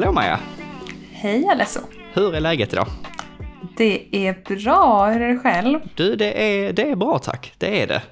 [0.00, 0.40] Hallå Maja!
[1.12, 1.80] Hej Alesso!
[2.12, 2.86] Hur är läget idag?
[3.76, 5.80] Det är bra, hur är det själv?
[5.94, 7.52] Du, det är, det är bra tack.
[7.58, 8.02] Det är det.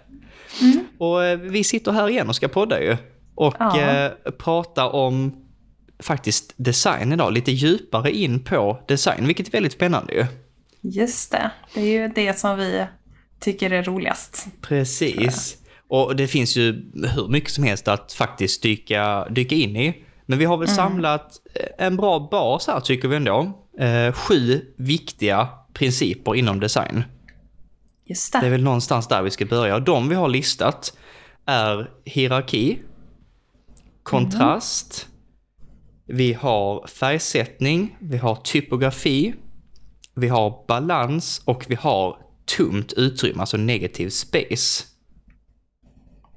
[0.62, 0.86] Mm.
[0.98, 2.96] Och eh, vi sitter här igen och ska podda ju.
[3.34, 3.80] Och Ja.
[3.80, 5.44] eh, prata om
[5.98, 7.32] faktiskt design idag.
[7.32, 10.26] Lite djupare in på design, vilket är väldigt spännande ju.
[10.80, 12.86] Just det, det är ju det som vi
[13.40, 14.46] tycker är roligast.
[14.60, 15.56] Precis.
[15.88, 20.04] Och det finns ju hur mycket som helst att faktiskt dyka, dyka in i.
[20.30, 23.52] Men vi har väl samlat eh, en bra bas här tycker vi ändå.
[23.78, 27.04] Eh, sju viktiga principer inom design.
[28.06, 28.48] Just Det är det.
[28.48, 29.78] väl någonstans där vi ska börja.
[29.78, 30.96] De vi har listat
[31.46, 32.78] är hierarki,
[34.02, 35.08] kontrast,
[36.06, 39.34] vi har färgsättning, vi har typografi,
[40.14, 42.16] vi har balans och vi har
[42.56, 44.84] tomt utrymme, alltså negativ space.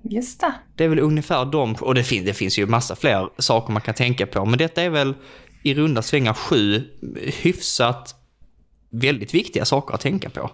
[0.03, 0.53] Just det.
[0.75, 3.81] Det är väl ungefär de, och det, fin- det finns ju massa fler saker man
[3.81, 5.13] kan tänka på, men detta är väl
[5.63, 6.83] i runda svängar sju
[7.41, 8.15] hyfsat
[8.91, 10.51] väldigt viktiga saker att tänka på.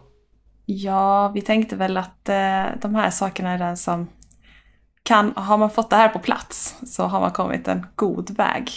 [0.66, 4.08] Ja, vi tänkte väl att eh, de här sakerna är den som
[5.04, 8.72] kan, har man fått det här på plats så har man kommit en god väg.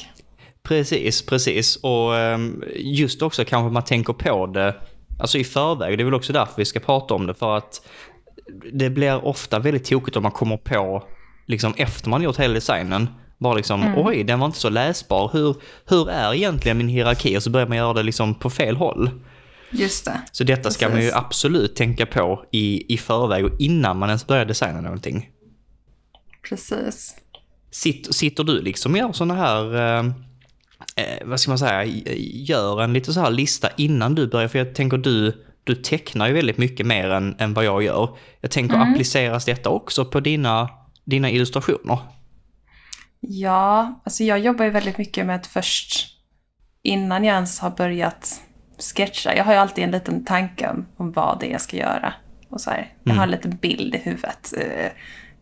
[0.63, 1.77] Precis, precis.
[1.77, 4.75] Och ehm, just också kanske man tänker på det
[5.21, 5.99] alltså i förväg.
[5.99, 7.35] Det är väl också därför vi ska prata om det.
[7.35, 7.87] För att
[8.73, 11.05] det blir ofta väldigt tokigt om man kommer på,
[11.47, 15.31] liksom efter man gjort hela designen, bara liksom oj, den var inte så läsbar.
[15.33, 15.57] Hur,
[15.87, 17.39] hur är egentligen min hierarki?
[17.39, 19.11] Och så börjar man göra det liksom på fel håll.
[19.71, 20.21] Just det.
[20.33, 21.17] Så detta ska man ju Precis.
[21.17, 25.31] absolut tänka på i, i förväg och innan man ens börjar designa någonting.
[26.49, 27.17] Precis.
[27.71, 30.05] Sitter, sitter du liksom och gör sådana här, eh,
[30.97, 31.85] eh, vad ska man säga,
[32.33, 34.49] gör en lite så här lista innan du börjar?
[34.49, 38.17] För jag tänker du, du tecknar ju väldigt mycket mer än, än vad jag gör.
[38.41, 40.69] Jag tänker, appliceras detta också på dina,
[41.05, 41.99] dina illustrationer?
[43.21, 46.17] Ja, alltså jag jobbar ju väldigt mycket med att först,
[46.83, 48.41] innan jag ens har börjat
[48.97, 51.77] sketcha, jag har ju alltid en liten tanke om, om vad det är jag ska
[51.77, 52.15] göra.
[52.49, 54.55] Och så här, jag har en liten bild i huvudet.
[54.59, 54.91] Eh,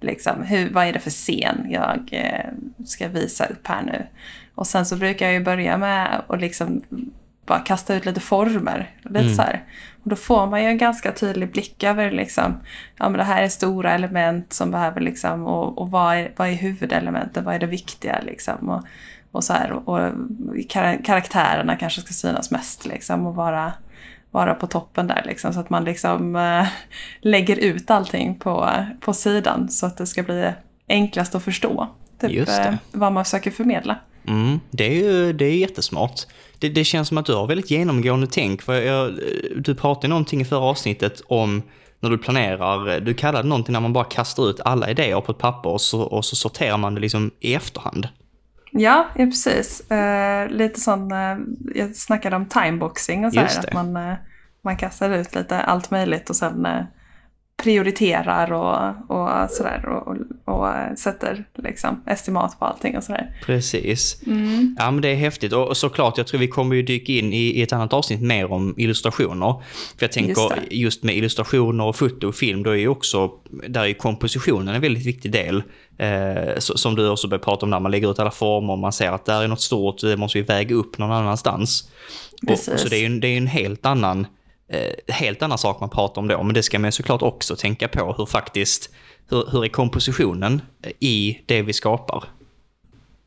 [0.01, 2.51] liksom, hur, vad är det för scen jag eh,
[2.87, 4.07] ska visa upp här nu?
[4.55, 6.83] Och sen så brukar jag ju börja med att liksom
[7.49, 8.91] bara kasta ut lite former.
[9.03, 9.65] Lite så här.
[10.03, 12.57] Och då får man ju en ganska tydlig blick över liksom,
[12.97, 16.49] ja men det här är stora element som behöver liksom, och, och vad, är, vad
[16.49, 18.69] är huvudelementen, vad är det viktiga liksom.
[18.69, 18.85] Och,
[19.33, 20.01] och så här, och, och
[20.69, 23.73] kar- karaktärerna kanske ska synas mest liksom och vara,
[24.31, 25.53] vara på toppen där liksom.
[25.53, 26.67] Så att man liksom eh,
[27.21, 28.71] lägger ut allting på,
[29.01, 30.53] på sidan så att det ska bli
[30.89, 31.89] enklast att förstå.
[32.21, 32.69] Typ Just det.
[32.69, 33.97] eh, vad man försöker förmedla.
[34.29, 36.21] Mm, det är ju det är jättesmart.
[36.59, 38.63] Det, det känns som att du har väldigt genomgående tänk.
[38.63, 39.19] För jag,
[39.57, 41.63] du pratade någonting i förra avsnittet om
[42.01, 45.39] när du planerar, du kallade någonting när man bara kastar ut alla idéer på ett
[45.39, 48.09] papper och så, och så sorterar man det liksom i efterhand.
[48.73, 49.91] Ja, ja precis.
[49.91, 51.37] Eh, lite sån, eh,
[51.75, 53.69] jag snackade om timeboxing och så här, det.
[53.69, 54.17] att man, eh,
[54.63, 56.85] man kastar ut lite allt möjligt och sen eh,
[57.63, 63.37] prioriterar och, och sådär och, och, och sätter liksom estimat på allting och sådär.
[63.47, 64.21] Precis.
[64.79, 67.37] Ja men det är häftigt och såklart jag tror vi kommer ju dyka in i,
[67.37, 69.63] i ett annat avsnitt mer om illustrationer.
[69.99, 73.31] För jag tänker Just just, med illustrationer och foto och film då är ju också,
[73.69, 75.63] där är ju kompositionen en väldigt viktig del.
[75.99, 78.93] Eh, som du också började prata om när man lägger ut alla former och man
[78.93, 81.91] ser att där är något stort, det måste vi väga upp någon annanstans.
[82.33, 82.81] Och, och Precis.
[82.81, 84.27] så det är ju det är en helt annan,
[84.69, 87.89] eh, helt annan sak man pratar om då, men det ska man såklart också tänka
[87.89, 88.91] på hur faktiskt,
[89.31, 92.25] hur, hur är kompositionen eh, i det vi skapar?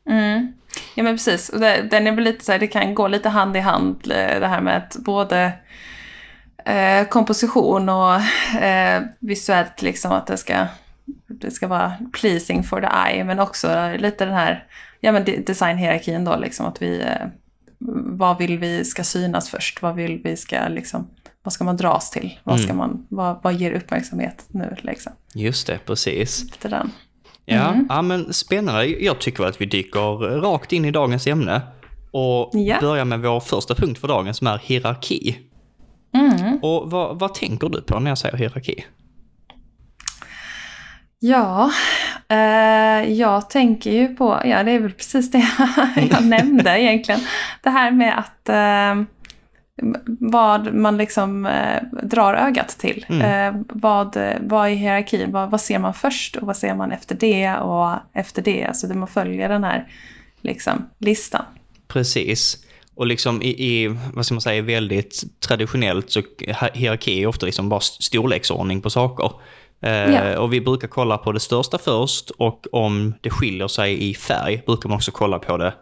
[0.08, 0.52] Mm.
[0.94, 3.28] Ja men precis, och det, den är väl lite så här, det kan gå lite
[3.28, 5.52] hand i hand eh, det här med att både
[6.64, 8.14] eh, komposition och
[8.62, 10.66] eh, visuellt liksom att det ska,
[11.26, 14.66] det ska vara pleasing for the eye men också lite den här
[15.00, 17.26] ja, men designhierarkin då liksom att vi eh,
[18.18, 21.08] vad vill vi ska synas först, vad vill vi ska liksom
[21.42, 22.38] vad ska man dras till?
[22.44, 24.76] Vad, ska man, vad, vad ger uppmärksamhet nu?
[24.80, 25.12] Liksom?
[25.34, 26.42] Just det, precis.
[26.44, 26.92] Lite den.
[27.44, 28.86] Ja, ja men spännande.
[28.86, 31.60] Jag tycker att vi dyker rakt in i dagens ämne
[32.10, 32.80] och Ja.
[32.80, 35.38] börjar med vår första punkt för dagen som är hierarki.
[36.14, 36.58] Mm.
[36.62, 38.84] Och vad, vad tänker du på när jag säger hierarki?
[41.18, 41.70] Ja,
[42.28, 45.46] eh, jag tänker ju på, ja det är väl precis det
[46.10, 47.20] jag nämnde egentligen.
[47.62, 49.04] Det här med att eh,
[50.06, 53.06] vad man liksom eh, drar ögat till.
[53.08, 55.32] Eh, vad, vad är hierarkin?
[55.32, 58.64] Vad, vad ser man först och vad ser man efter det och efter det?
[58.64, 59.88] Alltså det man följer den här
[60.40, 61.44] liksom, listan.
[61.88, 62.66] Precis.
[62.94, 66.22] Och liksom i, i, vad ska man säga, väldigt traditionellt så
[66.74, 69.32] hierarki är ofta liksom bara storleksordning på saker.
[69.80, 70.38] Eh, Ja.
[70.38, 74.62] Och vi brukar kolla på det största först och om det skiljer sig i färg
[74.66, 75.74] brukar man också kolla på det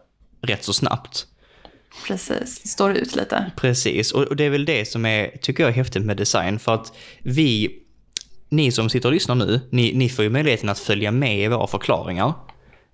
[0.42, 1.26] rätt så snabbt.
[2.06, 3.50] Precis, står ut lite.
[3.56, 6.58] Precis, och och det är väl det som är, tycker jag, är häftigt med design.
[6.58, 6.92] För att
[7.22, 7.70] vi,
[8.48, 11.48] ni som sitter och lyssnar nu, ni, ni får ju möjligheten att följa med i
[11.48, 12.32] våra förklaringar.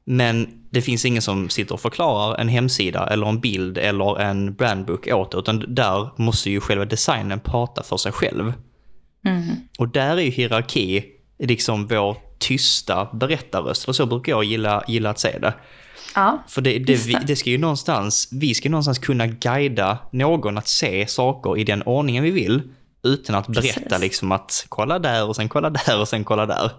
[0.04, 4.54] Men det finns ingen som sitter och förklarar en hemsida eller en bild eller en
[4.54, 8.52] brandbook åt er, utan där måste ju själva designen prata för sig själv.
[9.78, 11.04] Och där är ju hierarki
[11.38, 15.54] liksom vår tysta berättarröst, eller så brukar jag gilla, gilla att se det.
[16.14, 17.36] Ja, För det, det, vi, det.
[17.36, 21.82] ska ju någonstans, vi ska ju någonstans kunna guida någon att se saker i den
[21.82, 22.62] ordningen vi vill,
[23.04, 24.00] utan att berätta Precis.
[24.00, 26.70] liksom att kolla där och sen kolla där och sen kolla där.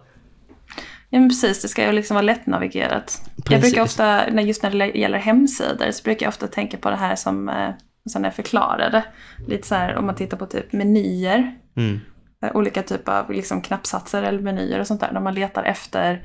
[1.10, 1.62] Ja, men precis.
[1.62, 3.22] Det ska ju liksom vara lättnavigerat.
[3.50, 6.90] Jag brukar ofta, när- just när det gäller hemsidor, så brukar jag ofta tänka på
[6.90, 7.70] det här som, eh,
[8.10, 9.04] som jag förklarade.
[9.48, 11.56] Lite så här om man tittar på typ menyer.
[11.78, 12.00] Mm.
[12.44, 15.12] Eh, Olika typer av liksom knappsatser eller menyer och sånt där.
[15.12, 16.22] När man letar efter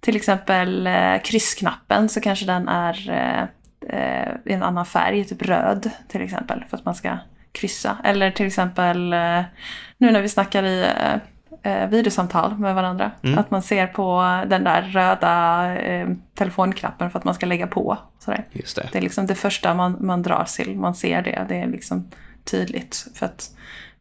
[0.00, 3.42] till exempel eh, kryssknappen så kanske den är eh,
[3.90, 7.18] eh, i en annan färg, typ röd till exempel, för att man ska
[7.52, 7.98] kryssa.
[8.04, 9.42] Eller till exempel eh,
[9.98, 14.64] nu när vi snackar i eh, eh, videosamtal med varandra, att man ser på den
[14.64, 17.98] där röda eh, telefonknappen för att man ska lägga på.
[18.18, 18.44] Sådär.
[18.52, 18.88] Just det.
[18.92, 22.10] Det är liksom det första man, man dras till, man ser det, det är liksom
[22.44, 23.06] tydligt.
[23.14, 23.50] För att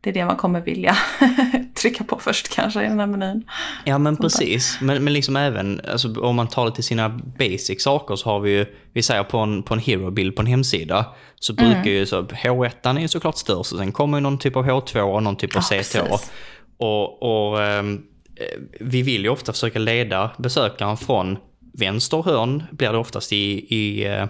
[0.08, 0.98] det är det man kommer vilja
[1.82, 3.44] trycka på först kanske i den här menyn.
[3.86, 7.84] Ja men precis, men, men liksom även alltså, om man tar det till sina basic
[7.84, 11.06] saker så har vi ju, vi säger på en, på en hero-bild på en hemsida,
[11.40, 14.56] så brukar ju så, H1 är ju såklart störst och sen kommer ju någon typ
[14.56, 15.78] av H2 och någon typ av Ja, C2.
[15.78, 16.32] precis.
[16.78, 18.02] Och, och ehm,
[18.36, 21.38] eh, vi vill ju ofta försöka leda besökaren från
[21.74, 24.26] vänster hörn, blir det oftast i, i, eh,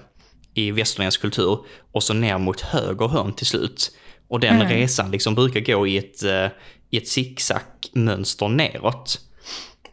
[0.53, 1.59] i västerländsk kultur,
[1.91, 3.91] och så ner mot höger hörn till slut.
[4.27, 6.45] Och den resan liksom brukar gå i ett, eh,
[6.89, 9.19] i ett zigzag-mönster neråt.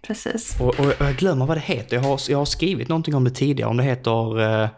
[0.07, 0.61] Precis.
[0.61, 1.97] Och, och jag glömmer vad det heter.
[1.97, 3.71] Jag har, jag har skrivit någonting om det tidigare.
[3.71, 4.41] Om det heter...
[4.41, 4.69] Uh,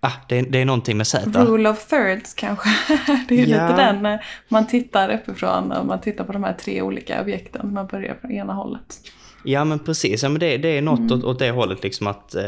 [0.00, 1.30] ah, det, är- det är någonting med Z.
[1.44, 2.68] Rule of thirds kanske.
[3.28, 3.68] Det är Ja.
[3.68, 7.74] lite den när man tittar uppifrån och man tittar på de här tre olika objekten.
[7.74, 9.00] Man börjar från ena hållet.
[9.44, 12.34] Ja men precis, ja, men det, det är något åt, åt det hållet liksom att,
[12.34, 12.42] eh,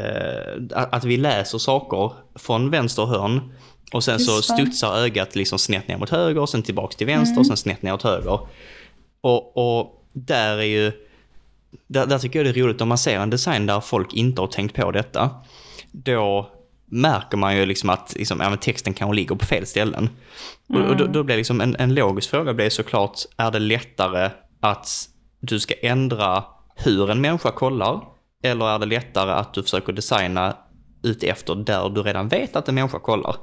[0.71, 3.53] att vi läser saker från vänster hörn
[3.93, 7.47] och sen så studsar ögat liksom snett ner mot höger sen tillbaks till vänster och
[7.47, 8.41] sen snett ner åt höger.
[9.21, 10.93] Och, och där är ju,
[11.87, 14.41] där, där tycker jag det är roligt om man ser en design där folk inte
[14.41, 15.31] har tänkt på detta.
[15.93, 16.51] Då
[16.91, 20.11] märker man ju liksom att liksom, ja, texten kanske ligger på fel ställen.
[20.69, 24.31] Och, och då, då blir liksom en, en logisk fråga blir såklart, är det lättare
[24.61, 25.09] att
[25.41, 26.45] du ska ändra
[26.77, 28.01] hur en människa kollar?
[28.43, 30.57] Eller är det lättare att du försöker designa
[31.03, 33.37] ut efter där du redan vet att en människa kollar?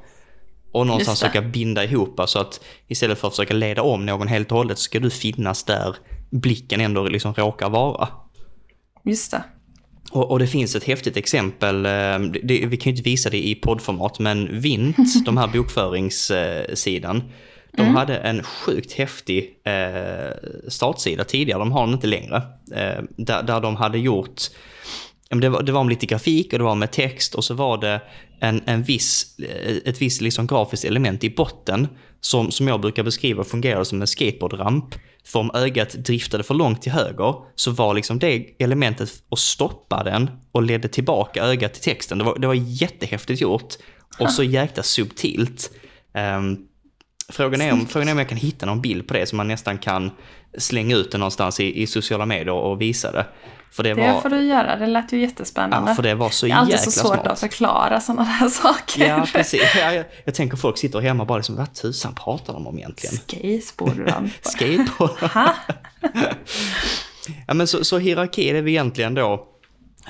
[0.77, 4.51] Och någonstans försöka binda ihop så att istället för att försöka leda om någon helt
[4.51, 5.95] och hållet ska du finnas där
[6.29, 8.07] blicken ändå liksom råkar vara.
[9.03, 9.43] Just det.
[10.11, 13.47] Och, och det finns ett häftigt exempel, eh, det, vi kan ju inte visa det
[13.47, 17.23] i poddformat, men Vint, de här bokföringssidan,
[17.71, 20.31] de hade en sjukt häftig eh,
[20.67, 22.35] startsida tidigare, de har den inte längre.
[22.71, 24.41] Eh, där, där de hade gjort,
[25.29, 27.77] det var, det var med lite grafik och det var med text och så var
[27.77, 28.01] det
[28.39, 31.87] en, en viss, eh, ett visst liksom grafiskt element i botten
[32.21, 34.95] som, som jag brukar beskriva fungerade som en skateboardramp.
[35.25, 40.03] För om ögat driftade för långt till höger så var liksom det elementet att stoppa
[40.03, 42.17] den och ledde tillbaka ögat till texten.
[42.17, 43.73] Det var, det var jättehäftigt gjort
[44.19, 45.71] och så jäkla subtilt.
[46.37, 46.67] Um,
[47.29, 49.47] Frågan är, om, frågan är om jag kan hitta någon bild på det som man
[49.47, 50.11] nästan kan
[50.57, 53.25] slänga ut det någonstans i, i sociala medier och visa det.
[53.71, 55.91] För det, Det var, får du göra, det lät ju jättespännande.
[55.91, 57.27] ja, för det var så det är jäkla alltid så svårt smart.
[57.27, 59.07] att förklara sådana här saker.
[59.07, 59.61] Ja, precis.
[59.79, 62.77] Ja, jag, jag tänker folk sitter hemma och bara liksom, vad tusan pratar de om
[62.77, 63.15] egentligen?
[63.15, 64.31] Skateboardramp.
[64.41, 65.11] Skateboard.
[67.47, 69.47] Ja, men så, så hierarki är det egentligen då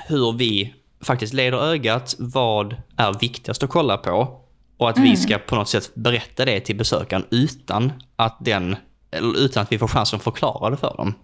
[0.06, 4.40] hur vi faktiskt leder ögat, vad är viktigast att kolla på
[4.78, 8.76] och att vi ska på något sätt berätta det till besökaren utan att den
[9.12, 11.14] utan att vi får chansen att förklara det för dem.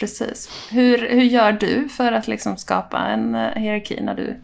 [0.00, 0.50] Precis.
[0.70, 4.40] Hur, hur gör du för att liksom skapa en eh, hierarki när du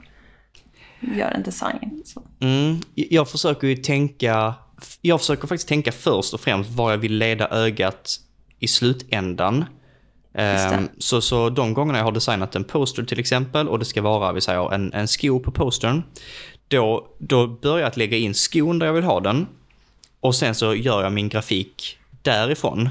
[1.17, 2.03] gör en design?
[2.41, 4.55] Mm, jag försöker ju tänka,
[5.01, 8.21] jag försöker faktiskt tänka först och främst var jag vill leda ögat
[8.59, 9.65] i slutändan.
[10.35, 14.03] Ehm, så, så de gångerna jag har designat en poster till exempel och det ska
[14.03, 16.03] vara vi säger, en, en sko på postern.
[16.69, 19.47] Då, då börjar jag att lägga in skon där jag vill ha den.
[20.21, 22.89] Och sen så gör jag min grafik därifrån.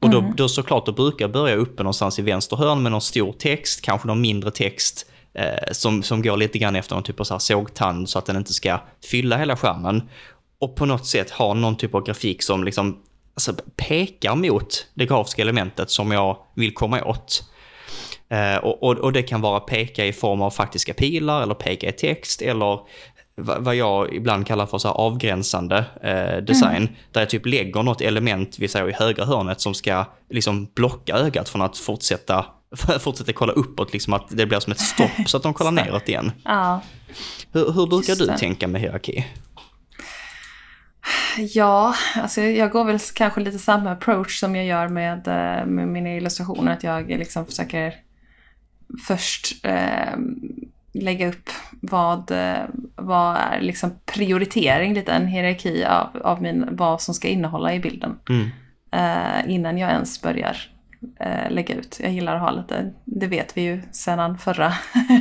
[0.00, 3.00] Och då, då såklart, då brukar jag börja uppe någonstans i vänster hörn med någon
[3.00, 7.20] stor text, kanske någon mindre text eh, som, som går lite grann efter någon typ
[7.20, 10.08] av så här sågtand så att den inte ska fylla hela skärmen.
[10.60, 12.98] Och på något sätt ha någon typ av grafik som liksom
[13.34, 17.44] alltså, pekar mot det grafiska elementet som jag vill komma åt.
[18.28, 21.88] Eh, och, och, och det kan vara peka i form av faktiska pilar eller peka
[21.88, 22.78] i text eller
[23.40, 26.76] vad jag ibland kallar för så avgränsande eh, design.
[26.76, 26.94] Mm.
[27.12, 31.14] Där jag typ lägger något element, vi säger i högra hörnet, som ska liksom blocka
[31.14, 32.46] ögat från att fortsätta,
[33.00, 36.08] fortsätta kolla uppåt, liksom att det blir som ett stopp så att de kollar neråt
[36.08, 36.32] igen.
[36.44, 36.80] Ja.
[37.52, 39.26] Hur, hur brukar du tänka med hierarki?
[41.38, 45.88] Ja, alltså jag går väl kanske lite samma approach som jag gör med, eh, med
[45.88, 46.72] mina illustrationer.
[46.72, 47.94] Att jag liksom försöker
[49.06, 50.16] först eh,
[50.92, 52.64] lägga upp vad, eh,
[52.96, 57.80] vad är liksom prioritering, lite en hierarki av, av min, vad som ska innehålla i
[57.80, 58.18] bilden.
[58.28, 58.50] Mm.
[58.92, 60.56] Eh, innan jag ens börjar
[61.20, 62.00] eh, lägga ut.
[62.02, 64.72] Jag gillar att ha lite, det vet vi ju sedan förra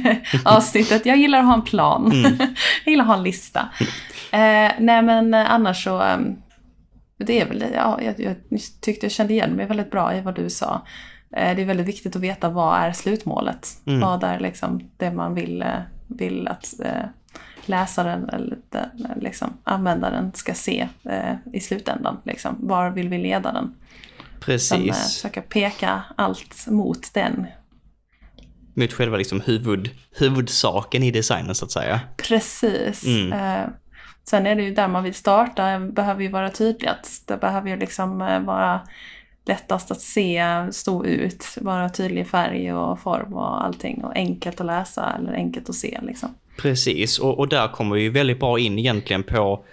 [0.46, 2.12] avsnittet, jag gillar att ha en plan.
[2.12, 2.38] Mm.
[2.86, 3.70] jag gillar att ha en lista.
[4.32, 6.42] Eh, nej men annars så, um,
[7.18, 8.36] det är väl, ja, jag, jag
[8.82, 10.82] tyckte jag kände igen mig väldigt bra i vad du sa.
[11.36, 13.68] Eh, det är väldigt viktigt att veta vad är slutmålet?
[13.86, 14.00] Mm.
[14.00, 17.04] Vad är liksom det man vill, eh, vill att eh,
[17.66, 18.58] läsaren eller
[19.22, 20.90] liksom, användaren ska se
[21.54, 22.18] i slutändan.
[22.24, 22.56] Liksom.
[22.60, 23.76] Var vill vi leda den?
[24.40, 24.70] Precis.
[24.70, 27.48] Sen, försöka peka allt mot den.
[28.74, 32.00] Mot själva liksom huvud, huvudsaken i designen så att säga.
[32.18, 33.06] Precis.
[33.06, 33.70] Mm.
[34.24, 37.28] Sen är det ju där man vill starta, behöver ju vara tydligast.
[37.28, 38.82] Det behöver ju liksom vara
[39.46, 44.66] lättast att se, stå ut, vara tydlig färg och form och allting och enkelt att
[44.66, 46.30] läsa eller enkelt att se liksom.
[46.58, 49.64] Precis, och, och där kommer vi väldigt bra in egentligen på,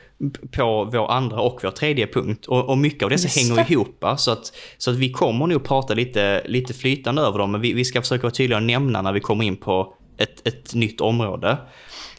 [0.50, 2.46] på vår andra och vår tredje punkt.
[2.46, 3.72] Och, och mycket av dessa hänger det.
[3.72, 7.60] ihop, så att, så att vi kommer nog prata lite, lite flytande över dem, men
[7.60, 10.74] vi, vi ska försöka vara tydliga och nämna när vi kommer in på ett, ett
[10.74, 11.58] nytt område.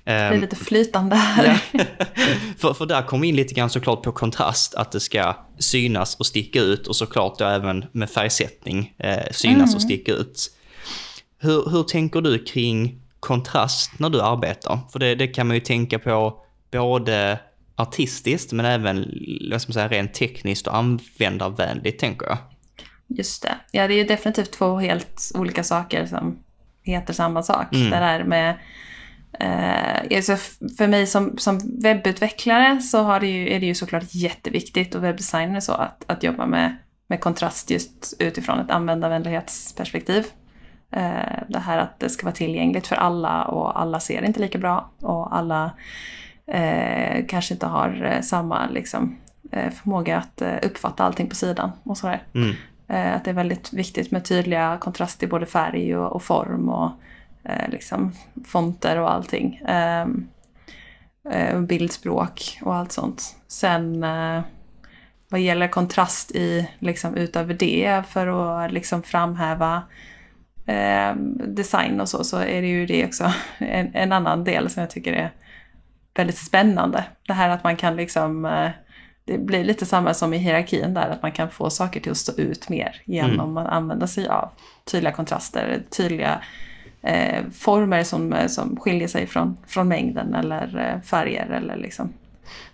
[0.07, 1.61] Det är ehm, lite flytande här.
[1.71, 1.79] Ja.
[2.57, 6.25] för, för där kommer in lite grann såklart på kontrast, att det ska synas och
[6.25, 9.75] sticka ut och såklart då även med färgsättning eh, synas mm.
[9.75, 10.51] och sticka ut.
[11.39, 14.79] Hur, hur tänker du kring kontrast när du arbetar?
[14.91, 17.39] För det, det kan man ju tänka på både
[17.75, 18.97] artistiskt men även
[19.51, 22.37] vad ska man säga, rent tekniskt och användarvänligt tänker jag.
[23.07, 23.55] Just det.
[23.71, 26.39] Ja, det är ju definitivt två helt olika saker som
[26.83, 27.73] heter samma sak.
[27.73, 27.89] Mm.
[27.89, 28.57] Det där med
[29.39, 30.35] Eh, alltså
[30.77, 35.59] för mig som, som webbutvecklare så det ju, är det ju såklart jätteviktigt och webbdesigner
[35.59, 36.77] så att, att jobba med,
[37.07, 40.25] med kontrast just utifrån ett användarvänlighetsperspektiv.
[40.91, 44.57] Eh, det här att det ska vara tillgängligt för alla och alla ser inte lika
[44.57, 45.71] bra och alla
[46.47, 49.17] eh, kanske inte har eh, samma liksom,
[49.51, 52.23] eh, förmåga att eh, uppfatta allting på sidan och sådär.
[52.33, 52.55] Mm.
[52.89, 56.91] Att det är väldigt viktigt med tydliga kontraster i både färg och, och form och
[57.47, 58.11] eh, liksom
[58.45, 59.61] fonter och allting.
[59.67, 60.27] Ehm,
[61.31, 63.35] eh, bildspråk och allt sånt.
[63.47, 64.41] Sen eh,
[65.29, 69.83] vad gäller kontrast i, liksom utöver det för att liksom framhäva
[70.65, 71.15] eh,
[71.47, 74.89] design och så, så är det ju det också en, en, annan del som jag
[74.89, 75.31] tycker är
[76.15, 77.03] väldigt spännande.
[77.27, 78.69] Det här att man kan liksom, eh,
[79.25, 82.17] det blir lite samma som i hierarkin där, att man kan få saker till att
[82.17, 83.57] stå ut mer genom mm.
[83.57, 84.49] att använda sig av
[84.85, 86.41] tydliga kontraster, tydliga
[87.07, 92.13] eh, former som, eh, som skiljer sig från, från mängden eller eh, färger eller liksom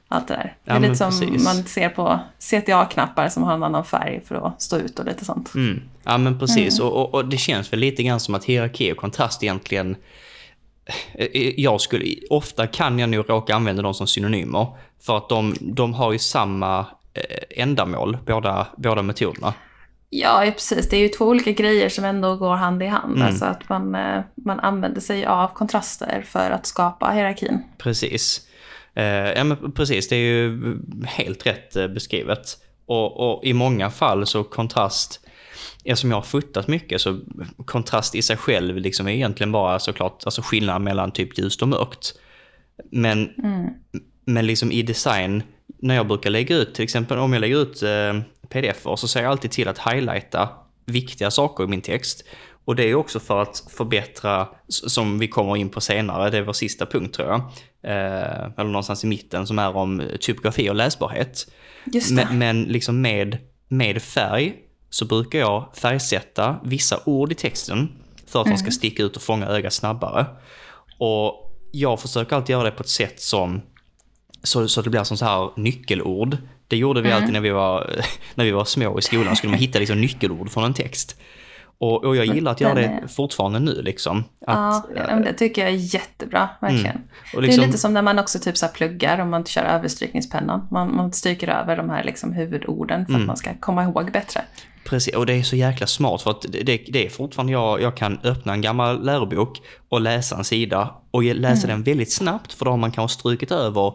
[0.08, 0.56] allt det där.
[0.64, 1.44] Ja, det är lite som precis.
[1.44, 5.26] man ser på CTA-knappar som har en annan färg för att stå ut och lite
[5.26, 5.56] sånt.
[5.56, 5.82] Mm.
[6.04, 6.92] Ja men precis, mm.
[6.92, 9.96] och, och, och, det känns väl lite grann som att hierarki och kontrast egentligen
[11.14, 14.68] eh, jag skulle, ofta kan jag nog råka använda dem som synonymer.
[15.02, 16.86] För att de, de har ju samma
[17.50, 19.54] ändamål, båda, båda metoderna.
[20.16, 20.90] Ja, precis.
[20.90, 23.16] Det är ju två olika grejer som ändå går hand i hand.
[23.16, 23.28] Mm.
[23.28, 27.64] Alltså att man, eh, man använder sig av kontraster för att skapa hierarkin.
[27.78, 28.48] Precis.
[28.94, 32.58] Eh, ja, men precis, det är ju helt rätt eh, beskrivet.
[32.86, 35.20] Och, och, i många fall så kontrast,
[35.84, 37.20] eftersom jag har fotat mycket, så
[37.66, 41.68] kontrast i sig själv liksom är egentligen bara såklart alltså skillnad mellan typ ljust och
[41.68, 42.14] mörkt.
[42.92, 43.70] Men, mm.
[44.26, 45.44] men liksom i design,
[45.80, 49.08] när jag brukar lägga ut, till exempel om jag lägger ut eh, pdf och så
[49.08, 50.50] ser jag alltid till att highlighta
[50.86, 52.24] viktiga saker i min text.
[52.66, 56.42] Och det är också för att förbättra, som vi kommer in på senare, det är
[56.42, 57.40] vår sista punkt tror jag.
[57.84, 61.48] Eh, eller någonstans i mitten som är om typografi och läsbarhet.
[62.12, 64.56] Men, men liksom med, med färg
[64.90, 67.92] så brukar jag färgsätta vissa ord i texten
[68.28, 68.56] för att mm.
[68.56, 68.72] de ska mm.
[68.72, 70.26] sticka ut och fånga ögat snabbare.
[71.00, 73.62] Och jag försöker alltid göra det på ett sätt som
[74.44, 76.38] så, så att det blir som så här nyckelord
[76.74, 77.18] det gjorde vi mm.
[77.18, 77.96] alltid när vi, var,
[78.36, 81.20] när vi var små i skolan, skulle man hitta liksom nyckelord från en text.
[81.78, 84.24] Och, och jag gillar att göra det fortfarande nu liksom.
[84.48, 87.02] Att, ja, det tycker jag är jättebra, verkligen.
[87.34, 90.68] Det liksom, är lite som när man också typ så pluggar och man kör överstrykningspennan.
[90.72, 93.22] Man, man stryker över de här liksom huvudorden för Mm.
[93.22, 94.42] att man ska komma ihåg bättre.
[94.86, 97.82] Precis, och det är så jäkla smart för att det, det, det är fortfarande jag,
[97.82, 102.54] jag kan öppna en gammal lärobok och läsa en sida och läsa den väldigt snabbt
[102.54, 103.94] för då har man kanske strukit över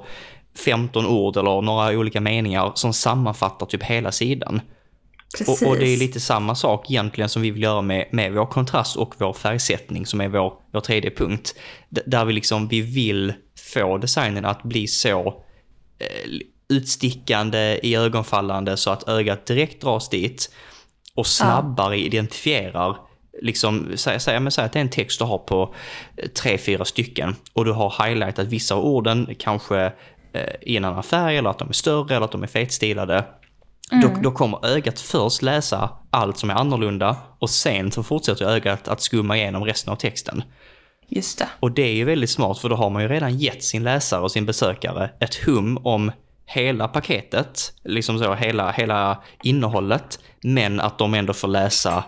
[0.58, 4.60] 15 ord eller några olika meningar som sammanfattar typ hela sidan.
[5.38, 5.62] Precis.
[5.62, 8.46] Och, och det är lite samma sak egentligen som vi vill göra med, med vår
[8.46, 11.54] kontrast och vår färgsättning som är vår, vår tredje punkt.
[11.88, 13.32] D- där vi liksom, vi vill
[13.74, 15.26] få designen att bli så
[15.98, 16.30] eh,
[16.68, 20.50] utstickande i ögonfallande så att ögat direkt dras dit
[21.14, 22.96] och snabbare identifierar
[23.42, 25.74] Liksom, säg, säg, men säg att det är en text du har på
[26.16, 29.92] eh, tre, fyra stycken och du har highlightat vissa av orden, kanske
[30.60, 33.24] i en annan färg eller att de är större eller att de är fetstilade.
[33.90, 38.88] Då, då kommer ögat först läsa allt som är annorlunda och sen så fortsätter ögat
[38.88, 40.42] att skumma igenom resten av texten.
[41.08, 41.48] Just det.
[41.60, 44.20] Och det är ju väldigt smart för då har man ju redan gett sin läsare
[44.20, 46.12] och sin besökare ett hum om
[46.46, 52.04] hela paketet, liksom så hela, hela innehållet, men att de ändå får läsa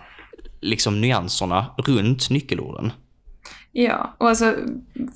[0.60, 2.92] liksom nyanserna runt nyckelorden.
[3.72, 4.56] Ja, och alltså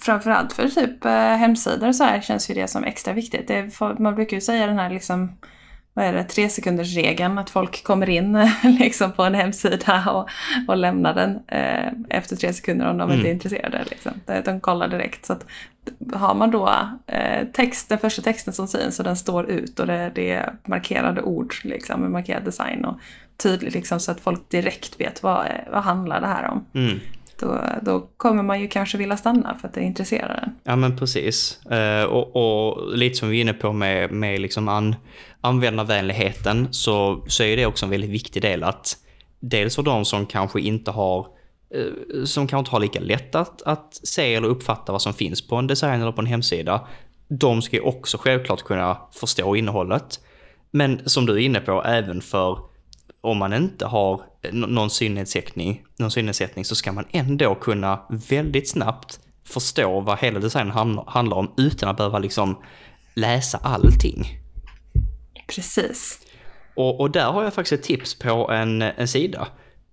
[0.01, 3.49] framförallt för typ eh, hemsidor så här känns ju det som extra viktigt.
[3.49, 5.33] Det är, man brukar ju säga den här liksom,
[5.95, 10.29] vad är det, tre sekunders regeln att folk kommer in liksom på en hemsida och,
[10.69, 13.85] och lämnar den eh, efter tre sekunder om de inte är intresserade.
[13.91, 14.13] Liksom.
[14.45, 15.27] De kollar direkt.
[15.27, 15.47] Så att,
[16.13, 16.73] har man då
[17.07, 20.55] eh, text, den första texten som syns och den står ut och det, det är
[20.65, 22.99] markerade ord liksom, med markerad design och
[23.37, 26.67] tydligt liksom, så att folk direkt vet vad, vad handlar det här om.
[26.75, 27.01] Mm.
[27.45, 30.55] Då, då kommer man ju kanske vilja stanna för att det intresserar en.
[30.65, 31.67] Ja men precis.
[31.67, 34.97] Eh, och, och lite som vi är inne på med, med liksom an,
[35.41, 38.97] användarvänligheten så, så är det också en väldigt viktig del att
[39.41, 41.27] dels för de som kanske inte har
[41.75, 45.47] eh, som kanske inte har lika lätt att, att se eller uppfatta vad som finns
[45.47, 46.87] på en design eller på en hemsida.
[47.29, 50.21] De ska ju också självklart kunna förstå innehållet.
[50.71, 52.59] Men som du är inne på, även för
[53.25, 58.69] om man inte har n- någon synnedsättning, någon synnedsättning så ska man ändå kunna väldigt
[58.71, 62.57] snabbt förstå vad hela designen handlar om utan att behöva liksom
[63.15, 64.27] läsa allting.
[65.47, 66.19] Precis.
[66.77, 69.49] Och, och där har jag faktiskt ett tips på en, en sida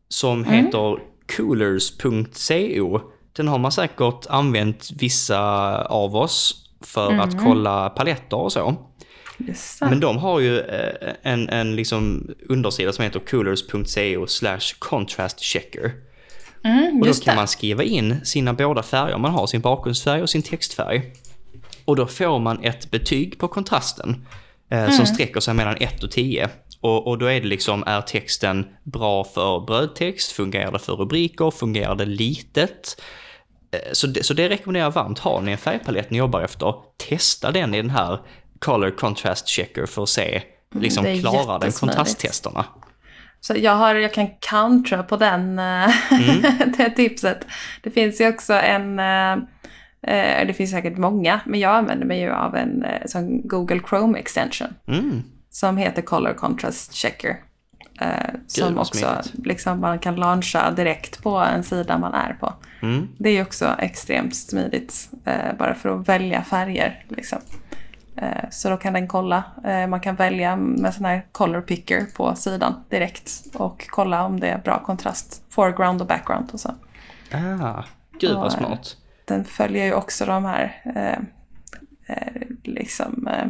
[0.07, 0.97] som heter
[1.37, 2.99] coolers.co.
[3.33, 5.41] Den har man säkert använt vissa
[5.85, 8.75] av oss för att kolla paletter och så.
[9.89, 15.91] Men de har ju eh, en, en liksom undersida som heter coolers.co slash contrast checker.
[16.63, 17.35] mm, Och då kan det.
[17.35, 19.17] man skriva in sina båda färger.
[19.17, 21.13] Man har sin bakgrundsfärg och sin textfärg.
[21.85, 24.25] Och då får man ett betyg på kontrasten
[24.69, 26.49] eh, som sträcker sig mellan 1 och 10.
[26.81, 30.31] Och, och då är det liksom, är texten bra för brödtext?
[30.31, 31.51] Fungerar det för rubriker?
[31.51, 33.01] Fungerar det litet?
[33.71, 35.19] Eh, Så det, så det rekommenderar jag varmt.
[35.19, 36.73] Har ni en färgpalett ni jobbar efter,
[37.09, 38.19] testa den i den här
[38.65, 40.41] Color Contrast Checker för att se,
[40.75, 42.65] liksom det är klarar den kontrasttesterna?
[43.39, 45.91] Så jag, har, jag kan countera på den, Mm.
[46.77, 47.45] det tipset.
[47.83, 49.35] Det finns ju också en, eh,
[50.47, 54.19] det finns säkert många, men jag använder mig ju av en eh, sån Google Chrome
[54.19, 55.23] extension Mm.
[55.49, 57.35] som heter Color Contrast Checker.
[58.01, 58.07] Eh,
[58.47, 62.53] som också liksom, man kan launcha direkt på en sida man är på.
[62.81, 63.07] Mm.
[63.17, 67.05] Det är ju också extremt smidigt, eh, bara för att välja färger.
[67.09, 67.39] Liksom.
[68.15, 72.05] Eh, så då kan den kolla, eh, man kan välja med sån här color picker
[72.15, 76.69] på sidan direkt och kolla om det är bra kontrast, foreground och background och så.
[77.33, 77.83] Ah,
[78.19, 78.97] gud vad eh, smart.
[79.25, 81.17] Den följer ju också de här eh,
[82.63, 83.47] liksom, eh,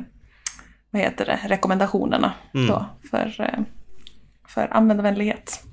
[0.90, 3.56] vad heter det, rekommendationerna då för,
[4.48, 5.64] för användarvänlighet.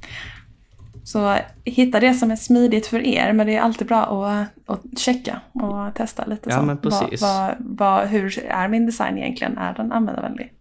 [1.09, 4.99] Så hitta det som är smidigt för er, men det är alltid bra att, att
[4.99, 6.51] checka och testa lite.
[6.51, 6.62] Ja, så.
[6.62, 7.21] men precis.
[7.23, 9.59] Vad, vad, vad, hur är min design egentligen?
[9.59, 10.53] Är den användarvänlig?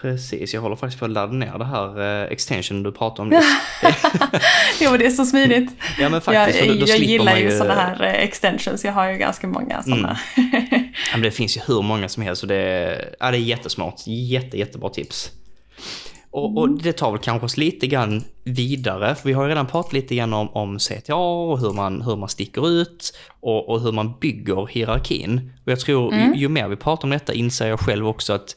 [0.00, 3.28] Precis, jag håller faktiskt på att ladda ner det här eh, extension du pratade om
[3.38, 3.44] nyss.
[4.80, 5.72] jo, det är så smidigt.
[5.98, 9.10] Ja men faktiskt, jag då, då jag gillar ju sådana här eh, extensions, jag har
[9.10, 10.18] ju ganska många sådana.
[10.36, 10.42] Ja,
[11.12, 14.02] men det finns ju hur många som helst och det, är- ja, det är jättesmart.
[14.06, 15.30] Jätte, jättebra tips.
[16.34, 19.66] Och, och det tar väl kanske oss lite grann vidare, för vi har ju redan
[19.66, 23.80] pratat lite grann om, om CTA och hur man, hur man sticker ut och, och
[23.80, 25.52] hur man bygger hierarkin.
[25.64, 28.56] Och jag tror ju, ju mer vi pratar om detta inser jag själv också att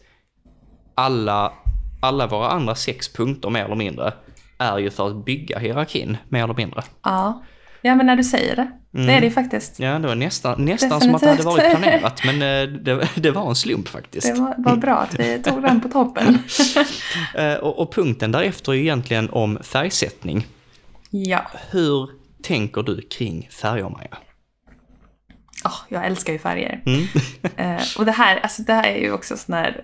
[0.96, 1.54] alla,
[2.02, 4.14] alla våra andra sex punkter mer eller mindre
[4.58, 6.84] är ju för att bygga hierarkin mer eller mindre.
[7.04, 7.44] Ja.
[7.88, 8.72] Ja, men när du säger det.
[8.92, 9.80] Det är det ju faktiskt.
[9.80, 13.32] Ja, det var nästan, nästan som att det hade varit planerat, men eh, det, det
[13.32, 14.28] var en slump faktiskt.
[14.36, 16.38] Det var, var bra att vi tog den på toppen.
[17.36, 20.46] Eh, Och, och punkten därefter är ju egentligen om färgsättning.
[21.10, 21.42] Ja.
[21.72, 22.10] Hur
[22.44, 24.18] tänker du kring färger, Maja?
[25.66, 26.84] Oh, jag älskar ju färger.
[26.86, 27.08] Mm.
[27.58, 29.82] eh, och det här, alltså det här är ju också sån här...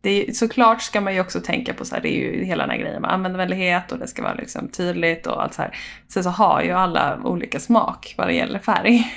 [0.00, 2.62] Det är, såklart ska man ju också tänka på så här, det är ju hela
[2.62, 5.78] den här grejen med användarvänlighet och det ska vara liksom tydligt och allt så här.
[6.08, 9.12] Sen så har ju alla olika smak vad det gäller färg.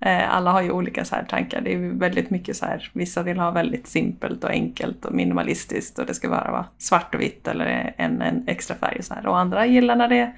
[0.00, 1.60] Eh, alla har ju olika så här tankar.
[1.60, 5.98] Det är väldigt mycket så här, vissa vill ha väldigt simpelt och enkelt och minimalistiskt
[5.98, 9.14] och det ska bara vara svart och vitt eller en, en extra färg och så
[9.14, 9.26] här.
[9.26, 10.34] Och andra gillar när det är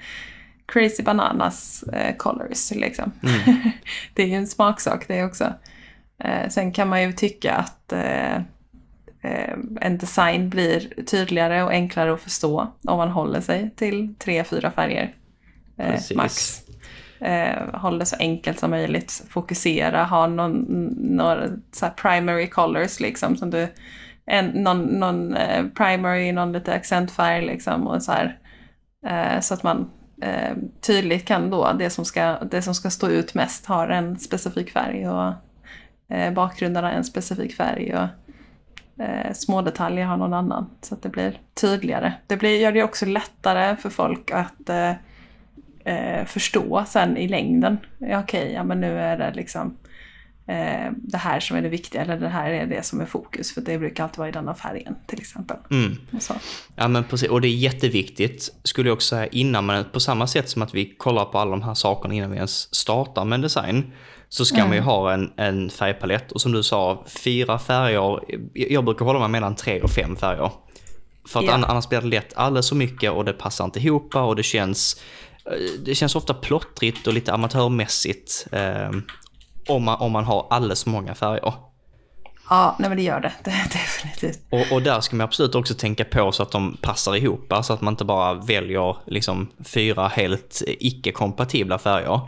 [0.67, 3.13] crazy bananas eh, colors liksom.
[3.23, 3.61] Mm.
[4.15, 5.53] det är ju en smaksak det också.
[6.19, 8.43] Eh, sen kan man ju tycka att eh, eh,
[9.81, 14.71] en design blir tydligare och enklare att förstå om man håller sig till tre, fyra
[14.71, 15.15] färger.
[15.79, 16.63] Eh, max.
[17.21, 19.25] Eh, håll det så enkelt som möjligt.
[19.29, 20.65] Fokusera, ha någon,
[20.99, 23.37] några så primary colors liksom.
[23.37, 23.69] Som du,
[24.27, 27.87] en, någon, någon eh, primary, någon lite accentfärg liksom.
[27.87, 28.39] Och så, här,
[29.07, 29.91] eh, så att man
[30.23, 34.19] eh, tydligt kan då, det som, ska, det som ska stå ut mest har en
[34.19, 35.33] specifik färg och
[36.17, 37.95] eh, bakgrunderna en specifik färg.
[37.95, 38.09] Och,
[38.99, 40.71] eh, små detaljer har någon annan.
[40.83, 42.13] Så att det blir tydligare.
[42.27, 44.93] Det blir, gör det också lättare för folk att eh,
[45.85, 47.79] eh, förstå sen i längden.
[47.99, 49.77] Ja, Okej, okay, ja men nu är det liksom
[50.47, 53.55] eh, det här som är det viktiga eller det här är det som är fokus.
[53.55, 55.57] För det brukar alltid vara i denna färgen till exempel.
[55.71, 55.97] Mm.
[56.77, 60.27] Ja men precis, och det är jätteviktigt skulle jag också säga innan man, på samma
[60.27, 63.37] sätt som att vi kollar på alla de här sakerna innan vi ens startar med
[63.37, 63.93] en design.
[64.29, 64.69] Så ska mm.
[64.69, 68.21] man ju ha en, en färgpalett och som du sa, fyra färger,
[68.55, 70.51] jag brukar hålla mig mellan tre och fem färger.
[71.29, 71.71] För att yeah.
[71.71, 75.01] annars blir det lätt alldeles för mycket och det passar inte ihop och det känns
[75.47, 78.91] Eh, det känns ofta plottrigt och lite amatörmässigt eh,
[79.69, 81.55] om, man, om man har alldeles för många färger.
[82.51, 83.33] Ja, nej men det gör det.
[83.45, 84.41] det definitivt.
[84.51, 87.73] Och, och, där ska man absolut också tänka på så att de passar ihop, så
[87.73, 92.21] att man inte bara väljer liksom fyra helt icke-kompatibla färger.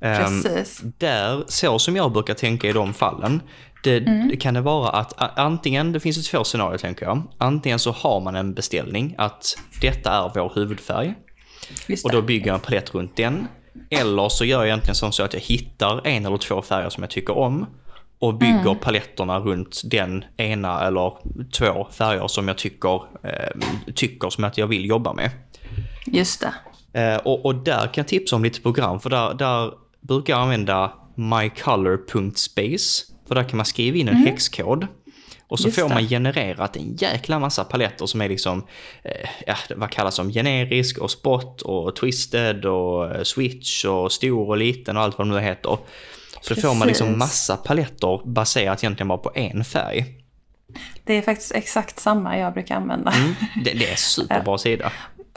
[0.00, 0.82] Ehm, Precis.
[0.82, 3.42] Um, där, så som jag brukar tänka i de fallen,
[3.82, 4.28] det, mm.
[4.28, 7.90] det kan det vara att antingen, det finns ett två scenarier tänker jag, antingen så
[7.90, 11.14] har man en beställning att detta är vår huvudfärg.
[12.04, 13.48] Och då bygger jag en palett runt den.
[13.90, 17.02] Eller så gör jag egentligen som så att jag hittar en eller två färger som
[17.02, 17.66] jag tycker om
[18.18, 18.78] och bygger mm.
[18.78, 21.12] paletterna runt den ena eller
[21.52, 23.50] två färger som jag tycker, eh,
[23.94, 25.30] tycker som att jag vill jobba med.
[26.06, 26.54] Just det.
[27.00, 30.92] Eh, och, och, där kan jag tipsa om lite program, för där, där brukar använda
[31.14, 33.04] mycolor.space.
[33.28, 34.26] För där kan man skriva in en mm.
[34.26, 34.86] häxkod.
[35.48, 38.66] Och så Just får man genererat en jäkla massa paletter som är liksom,
[39.02, 44.48] eh, ja, vad kallas som generisk och spot och twisted och eh, switch och stor
[44.48, 45.78] och liten och allt vad det nu heter.
[46.40, 46.64] Så Precis.
[46.64, 50.04] får man liksom massa paletter baserat egentligen bara på en färg.
[51.04, 53.10] Det är faktiskt exakt samma jag brukar använda.
[53.10, 53.34] Mm,
[53.64, 54.92] det, det är superbra sida.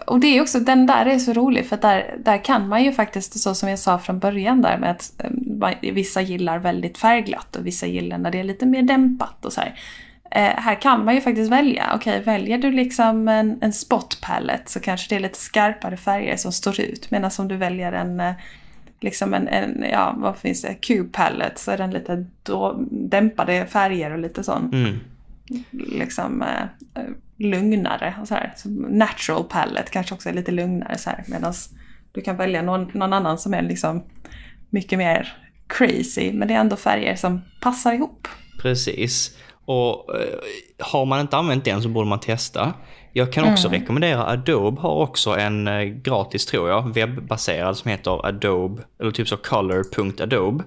[0.08, 2.92] Och det är också, den där är så rolig för där, där kan man ju
[2.92, 7.56] faktiskt, så som jag sa från början där med att eh, vissa gillar väldigt färgglatt
[7.56, 9.76] och vissa gillar när det är lite mer dämpat och så här.
[10.32, 11.92] Eh, här kan man ju faktiskt välja.
[11.96, 15.98] Okej, okay, väljer du liksom en, en spot palette så kanske det är lite skarpare
[15.98, 17.12] färger som står ut.
[17.12, 18.34] Medan om du väljer en, eh,
[19.00, 23.66] liksom en, en ja vad finns det, cube palette så är den lite då, dämpade
[23.66, 24.70] färger och lite sån.
[24.74, 25.00] Mm.
[25.72, 27.02] Liksom eh,
[27.42, 28.54] lugnare och så här.
[28.56, 31.24] Så natural palette kanske också är lite lugnare så här.
[31.28, 31.54] Medan
[32.12, 34.04] du kan välja någon, någon annan som är liksom
[34.70, 36.34] mycket mer crazy.
[36.34, 38.28] Men det är ändå färger som passar ihop.
[38.62, 39.38] Precis.
[39.66, 40.40] Och eh,
[40.80, 42.74] har man inte använt den så borde man testa.
[43.14, 43.80] Jag kan också mm.
[43.80, 49.28] rekommendera Adobe har också en eh, gratis tror jag, webbaserad som heter Adobe, eller typ
[49.28, 50.64] så color.adobe.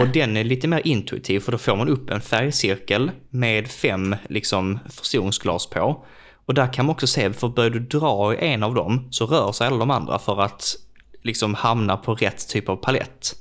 [0.00, 4.16] Och den är lite mer intuitiv för då får man upp en färgcirkel med fem
[4.28, 6.04] liksom förstoringsglas på.
[6.46, 9.26] Och där kan man också se, för börjar du dra i en av dem så
[9.26, 10.76] rör sig alla de andra för att
[11.22, 13.34] liksom hamna på rätt typ av palett.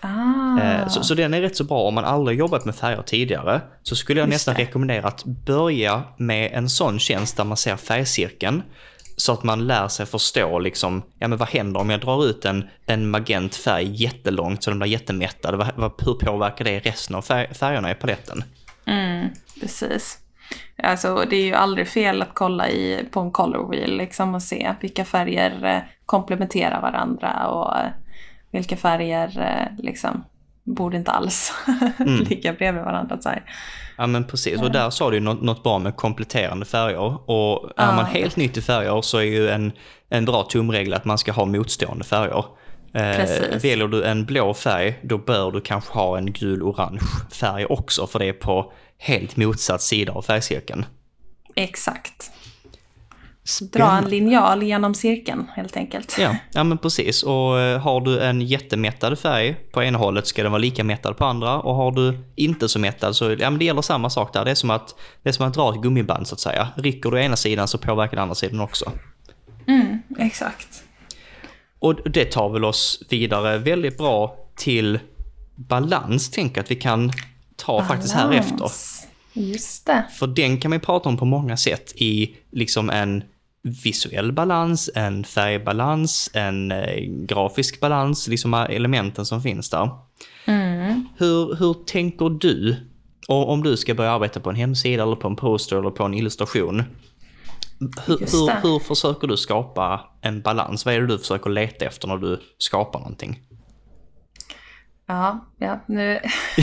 [0.00, 0.60] Ah.
[0.60, 3.60] Eh, så, så den är rätt så bra om man aldrig jobbat med färger tidigare.
[3.82, 4.60] Så skulle jag Just nästan det.
[4.60, 8.62] rekommendera att börja med en sån tjänst där man ser färgcirkeln.
[9.20, 12.44] Så att man lär sig förstå liksom, ja men vad händer om jag drar ut
[12.44, 15.54] en, en magent färg jättelångt så den blir jättemättad?
[15.54, 18.44] Vad, vad, hur påverkar det resten av färg, färgerna i paletten?
[18.86, 19.28] Mm,
[19.60, 20.18] precis.
[20.82, 24.42] Alltså det är ju aldrig fel att kolla i, på en color wheel liksom och
[24.42, 27.74] se vilka färger eh, komplementerar varandra och
[28.50, 30.24] vilka färger eh, liksom
[30.64, 31.54] borde inte alls
[31.98, 32.24] mm.
[32.24, 33.20] ligga bredvid varandra.
[33.20, 33.42] Så här.
[34.00, 37.30] Ja men precis, och där sa du något, något bra med kompletterande färger.
[37.30, 39.72] Och är man helt nytt i färger så är ju en,
[40.08, 42.44] en bra tumregel att man ska ha motstående färger.
[42.94, 47.00] Eh, väljer du en blå färg, då bör du kanske ha en gul-orange
[47.32, 50.86] färg också, för det är på helt motsatt sida av färgcirkeln.
[51.54, 52.30] Exakt.
[53.72, 56.16] Dra en linjal genom cirkeln helt enkelt.
[56.20, 57.22] Ja, ja men precis.
[57.22, 61.16] Och eh, har du en jättemättad färg på ena hållet ska den vara lika mättad
[61.16, 61.60] på andra.
[61.60, 64.44] Och har du inte så mättad så ja, men det gäller samma sak där.
[64.44, 66.68] Det är, som att, det är som att dra ett gummiband så att säga.
[66.76, 68.92] Rycker du ena sidan så påverkar den andra sidan också.
[69.66, 70.82] Mm, exakt.
[71.78, 74.98] Och det tar väl oss vidare väldigt bra till
[75.56, 77.12] balans, tänker att vi kan
[77.56, 77.88] ta balans.
[77.88, 78.70] faktiskt här efter.
[79.32, 80.04] Just det.
[80.12, 83.22] För den kan man prata om på många sätt i liksom en
[83.62, 89.90] visuell balans, en färgbalans, en eh, grafisk balans, liksom elementen som finns där.
[90.44, 91.08] Mm.
[91.18, 92.76] Hur, hur tänker du,
[93.28, 96.04] och om du ska börja arbeta på en hemsida eller på en poster eller på
[96.04, 96.82] en illustration,
[98.06, 100.84] hur, hur, hur, försöker du skapa en balans?
[100.84, 103.40] Vad är det du försöker leta efter när du skapar någonting?
[105.06, 106.20] Ja, ja nu,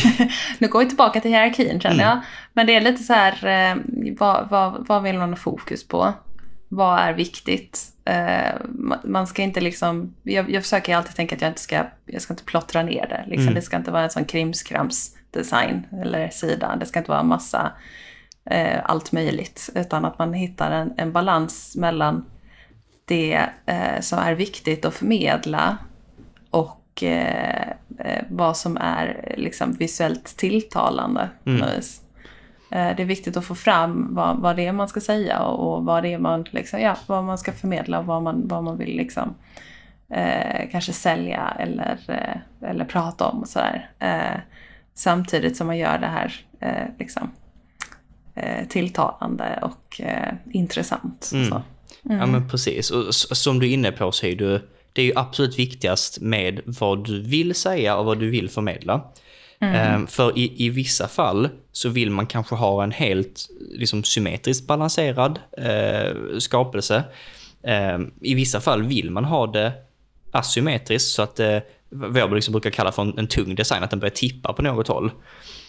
[0.60, 2.12] nu går vi tillbaka till hierarkin känner jag.
[2.12, 2.24] Mm.
[2.54, 3.78] Men det är lite så här, eh,
[4.20, 6.14] vad, vad, vad vill man ha fokus på?
[6.70, 7.94] Vad är viktigt?
[8.06, 8.56] Eh,
[9.04, 12.34] man ska inte liksom, jag, jag försöker alltid tänka att jag inte ska, jag ska
[12.34, 13.24] inte plottra ner det.
[13.28, 13.44] Liksom.
[13.44, 13.54] Mm.
[13.54, 16.76] Det ska inte vara en sån krimskrams design eller sida.
[16.80, 17.72] Det ska inte vara massa
[18.46, 19.70] eh, allt möjligt.
[19.76, 22.26] Utan att man hittar en, en balans mellan
[23.06, 25.78] det eh, som är viktigt att förmedla
[26.50, 27.68] och eh,
[28.00, 31.30] eh vad som är liksom, visuellt tilltalande.
[31.46, 31.62] Mm.
[31.62, 31.84] Eh,
[32.70, 35.86] det är viktigt att få fram vad, vad det är man ska säga och, och
[35.86, 38.78] vad det är man, liksom, ja, vad man ska förmedla och vad man, vad man
[38.78, 39.36] vill liksom,
[40.10, 43.40] eh, kanske sälja eller, eh, eller prata om.
[43.42, 43.90] Och sådär.
[44.00, 44.40] Eh,
[44.94, 46.34] samtidigt som man gör det här
[47.00, 47.32] liksom,
[48.36, 51.30] eh, tilltalande och eh, intressant.
[51.34, 51.50] Mm.
[51.50, 51.62] Så.
[52.06, 52.20] Mm.
[52.20, 55.14] Ja men precis, och som du är inne på så är du, det är ju
[55.16, 59.02] absolut viktigast med vad du vill säga och vad du vill förmedla.
[59.60, 59.96] Mm.
[59.96, 64.68] Um, för i, i vissa fall så vill man kanske ha en helt liksom, symmetriskt
[64.68, 67.04] balanserad uh, skapelse.
[67.96, 69.72] Um, I vissa fall vill man ha det
[70.32, 71.58] asymmetriskt så att uh,
[71.90, 74.62] vad jag liksom brukar kalla för en, en tung design, att den börjar tippa på
[74.62, 75.12] något håll.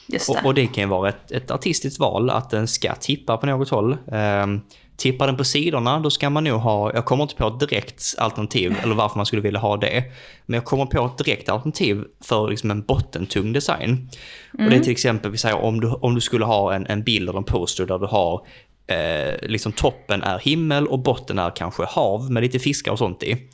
[0.07, 0.29] Det.
[0.29, 3.47] Och, och, det kan ju vara ett, ett artistiskt val att den ska tippa på
[3.47, 3.97] något håll.
[4.07, 4.61] Um,
[4.99, 8.15] tippar den på sidorna, då ska man nog ha, jag kommer inte på ett direkt
[8.19, 10.05] alternativ, eller varför man skulle vilja ha det.
[10.47, 13.91] Men jag kommer på ett direkt alternativ för liksom en bottentung design.
[13.91, 14.09] Mm.
[14.53, 14.83] Och det är mm.
[14.83, 17.45] till exempel, vi säger om du, om du skulle ha en, en bild eller en
[17.45, 18.47] poster där du har
[18.87, 23.23] eh, liksom toppen är himmel och botten är kanske hav med lite fiskar och sånt
[23.23, 23.49] i.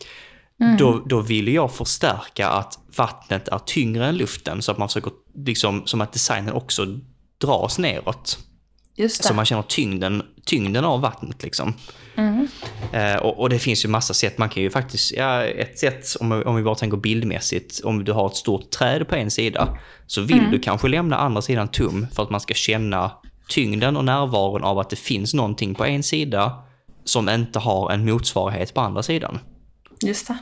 [0.61, 0.77] Mm.
[0.77, 5.13] Då, då vill jag förstärka att vattnet är tyngre än luften så att man försöker,
[5.47, 6.87] liksom, som att designen också
[7.39, 8.39] dras neråt.
[8.97, 9.29] Just det.
[9.29, 11.75] Så man känner tyngden, tyngden av vattnet liksom.
[12.17, 12.49] Mm.
[12.93, 16.17] Eh, och, och, det finns ju massa sätt, man kan ju faktiskt, ja ett sätt
[16.21, 19.79] om, om vi bara tänker bildmässigt, om du har ett stort träd på en sida,
[20.07, 20.51] så vill mm.
[20.51, 23.11] du kanske lämna andra sidan tum för att man ska känna
[23.49, 26.63] tyngden och närvaron av att det finns någonting på en sida
[27.05, 29.39] som inte har en motsvarighet på andra sidan.
[30.03, 30.39] Just det.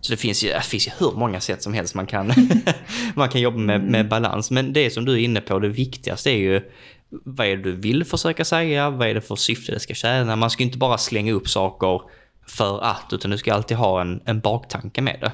[0.00, 2.32] Så det finns ju, det finns ju hur många sätt som helst man kan,
[3.14, 4.50] man kan jobba med, med balans.
[4.50, 6.62] Men det som du är inne på, det viktigaste är ju
[7.10, 8.90] vad är det du vill försöka säga?
[8.90, 10.36] Vad är det för syfte det ska tjäna?
[10.36, 12.00] Man ska inte bara slänga upp saker
[12.46, 15.32] för att, utan du ska alltid ha en, en baktanke med det.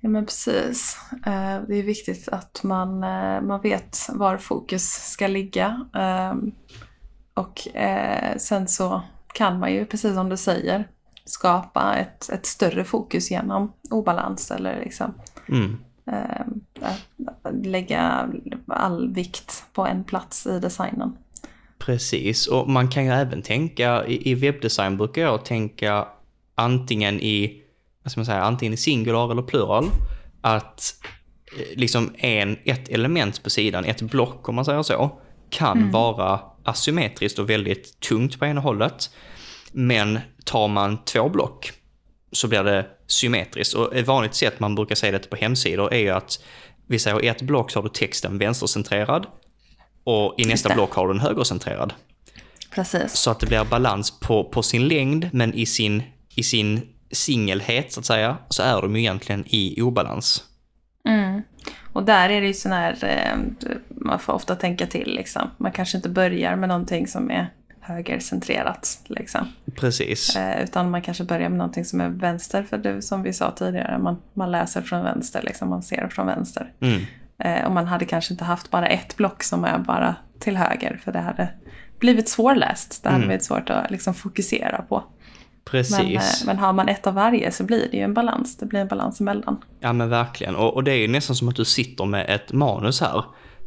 [0.00, 0.98] Ja men precis.
[1.26, 5.86] Eh, det är viktigt att man, eh, man vet var fokus ska ligga.
[5.94, 6.52] Ehm,
[7.34, 9.02] och eh, sen så
[9.34, 10.88] kan man ju, precis som du säger,
[11.24, 15.14] skapa ett, ett större fokus genom obalans eller liksom
[15.48, 15.78] mm.
[16.12, 16.92] Eh,
[17.62, 18.28] lägga
[18.66, 21.16] all vikt på en plats i designen.
[21.78, 26.08] Precis, och man kan ju även tänka, i, webbdesign brukar jag tänka
[26.54, 27.62] antingen i,
[28.02, 29.86] vad ska man säga, antingen i singular eller plural.
[30.40, 30.94] Att
[31.58, 35.20] eh, liksom en, ett element på sidan, ett block om man säger så,
[35.50, 35.90] kan mm.
[35.90, 39.10] vara asymmetriskt och väldigt tungt på ena hållet.
[39.72, 41.72] Men tar man två block
[42.32, 43.74] så blir det symmetriskt.
[43.74, 46.42] Och ett vanligt sätt man brukar säga det på hemsidor är att
[46.86, 49.26] vi säger i ett block så har du texten vänstercentrerad
[50.04, 51.92] och i nästa block har du den högercentrerad.
[52.74, 53.12] Precis.
[53.12, 56.02] Så att det blir balans på, på sin längd men i sin,
[56.34, 60.44] i sin singelhet så att säga så är de ju egentligen i obalans.
[61.08, 61.42] Mm.
[61.92, 63.38] Och där är det ju sån här, eh,
[63.88, 65.50] man får ofta tänka till liksom.
[65.56, 68.98] Man kanske inte börjar med någonting som är högercentrerat.
[69.06, 69.48] Liksom.
[69.76, 70.36] Precis.
[70.36, 73.50] Eh, utan man kanske börjar med någonting som är vänster, för det som vi sa
[73.50, 76.72] tidigare, man, man läser från vänster, liksom, man ser från vänster.
[76.80, 77.02] Mm.
[77.38, 81.00] Eh, och man hade kanske inte haft bara ett block som är bara till höger,
[81.04, 81.48] för det hade
[81.98, 83.02] blivit svårläst.
[83.02, 83.28] Det hade mm.
[83.28, 85.04] blivit svårt att liksom, fokusera på.
[85.64, 85.98] Precis.
[85.98, 88.56] Men, eh, men, har man ett av varje så blir det ju en balans.
[88.56, 89.64] Det blir en balans emellan.
[89.80, 90.56] Ja men verkligen.
[90.56, 93.24] Och, och det är ju nästan som att du sitter med ett manus här.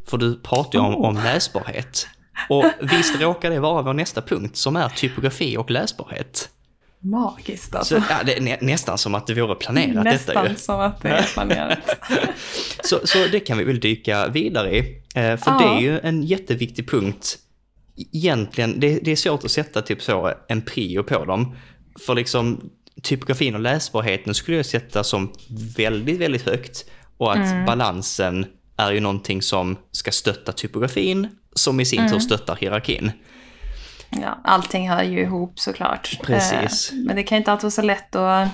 [0.08, 1.08] För du pratar ju om, oh.
[1.10, 2.08] om läsbarhet.
[2.50, 6.50] Och visst råkar det vara vår nästa punkt som är typografi och läsbarhet.
[7.00, 7.96] Magiskt alltså.
[8.02, 10.56] Så, ja, det är nä nästan som att det vore planerat Nästan detta ju.
[10.56, 11.80] som att det är planerat.
[12.84, 14.80] Så, så det kan vi väl dyka vidare i.
[15.16, 15.60] Eh, för Ja.
[15.60, 17.38] det är ju en jätteviktig punkt.
[18.14, 21.56] Egentligen, det, det är svårt att sätta typ så en prio på dem.
[22.06, 22.70] För liksom
[23.04, 25.34] typografin och läsbarheten skulle jag sätta som
[25.78, 26.86] väldigt, väldigt högt.
[27.18, 27.66] Och att Mm.
[27.66, 28.46] balansen
[28.78, 32.12] är ju någonting som ska stötta typografin, som i sin Mm.
[32.12, 33.12] tur stöttar hierarkin.
[34.10, 36.20] Ja, allting hör ju ihop såklart.
[36.24, 36.92] Precis.
[36.92, 38.48] Eh, Men det kan inte alltid vara så lätt att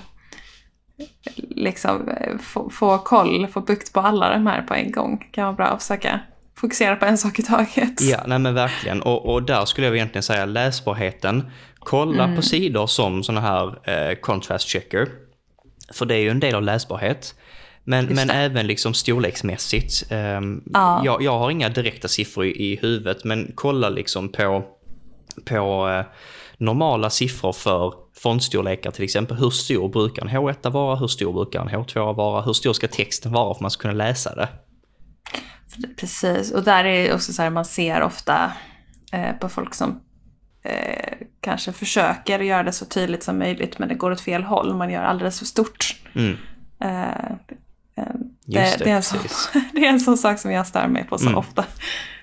[1.50, 5.20] liksom få, få koll, få bukt på alla de här på en gång.
[5.20, 6.20] Det kan vara bra att försöka
[6.56, 8.02] fokusera på en sak i taget.
[8.02, 9.02] Ja, nej men verkligen.
[9.02, 11.52] Och, och där skulle jag egentligen säga läsbarheten.
[11.80, 12.36] Kolla Mm.
[12.36, 15.08] på sidor som såna här eh, contrast checker.
[15.94, 17.36] För det är ju en del av läsbarhet.
[17.90, 18.34] Men, men det.
[18.34, 20.12] även liksom storleksmässigt.
[20.12, 21.02] Ehm, Ja.
[21.06, 24.64] jag, jag har inga direkta siffror i, i huvudet, men kolla liksom på,
[25.46, 26.06] på eh,
[26.58, 29.38] normala siffror för fontstorlekar till exempel.
[29.38, 30.96] Hur stor brukar en H1 vara?
[30.96, 32.42] Hur stor brukar en H2 vara?
[32.42, 34.50] Hur stor ska texten vara för att man ska kunna läsa det?
[35.98, 38.52] Precis, och där är det också så här man ser ofta
[39.14, 40.00] eh, på folk som
[40.64, 44.76] eh, kanske försöker göra det så tydligt som möjligt men det går åt fel håll.
[44.76, 45.96] Man gör alldeles för stort.
[46.16, 46.38] Mm.
[46.84, 47.36] Eh,
[48.00, 49.50] eh, Just det, det, är en sån, precis.
[49.74, 51.38] det är en sån sak som jag stör mig på så Mm.
[51.38, 51.66] ofta.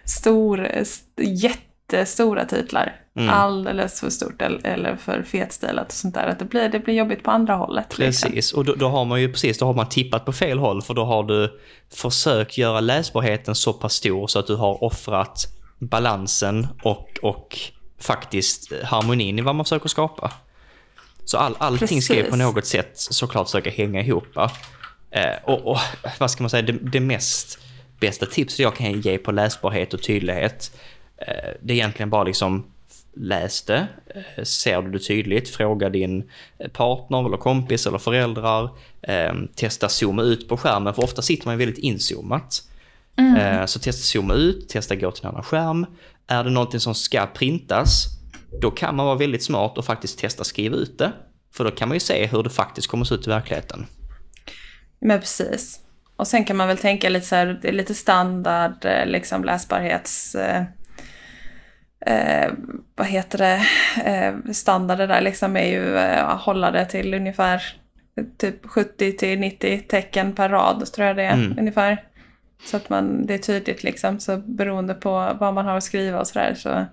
[0.04, 3.00] Stor, st- jättestora titlar.
[3.18, 3.28] Mm.
[3.30, 6.26] Alldeles för stort eller, för fetstilat och sånt där.
[6.26, 7.98] Att det, blir, det blir jobbigt på andra hållet.
[7.98, 8.30] liksom.
[8.30, 10.82] Precis, och då, då har man ju precis, då har man tippat på fel håll
[10.82, 11.60] för då har du
[11.94, 15.44] försökt göra läsbarheten så pass stor så att du har offrat
[15.78, 17.58] balansen och, och
[18.00, 20.32] faktiskt harmonin i vad man försöker skapa.
[21.24, 22.42] Så all, allting ska ju på Precis.
[22.46, 24.26] något sätt såklart försöka hänga ihop.
[25.10, 25.78] Eh, och, och
[26.18, 27.58] vad ska man säga, det, det mest
[28.00, 30.78] bästa tipset jag kan ge på läsbarhet och tydlighet,
[31.16, 32.66] eh, det är egentligen bara liksom
[33.14, 33.86] läs det,
[34.36, 36.30] eh, ser du det tydligt, fråga din
[36.72, 38.70] partner eller kompis eller föräldrar,
[39.02, 42.62] eh, testa zooma ut på skärmen, för ofta sitter man väldigt inzoomat.
[43.18, 45.86] Eh, Så testa zooma ut, testa gå till en annan skärm.
[46.26, 48.04] Är det någonting som ska printas,
[48.60, 51.12] då kan man vara väldigt smart och faktiskt testa skriva ut det.
[51.54, 53.86] För då kan man ju se hur det faktiskt kommer se ut i verkligheten.
[55.00, 55.80] Men precis.
[56.16, 60.34] Och sen kan man väl tänka lite så här, lite standard eh, liksom läsbarhets...
[60.34, 60.62] Eh,
[62.06, 62.52] eh,
[62.94, 63.66] vad heter det?
[64.10, 67.62] Eh, standarder där liksom är ju eh, hålla det till ungefär
[68.38, 71.58] typ 70 till 90 tecken per rad tror jag det är Mm.
[71.58, 72.04] ungefär.
[72.64, 74.20] Så att man, det är tydligt liksom.
[74.20, 76.84] Så beroende på vad man har att skriva och sådär så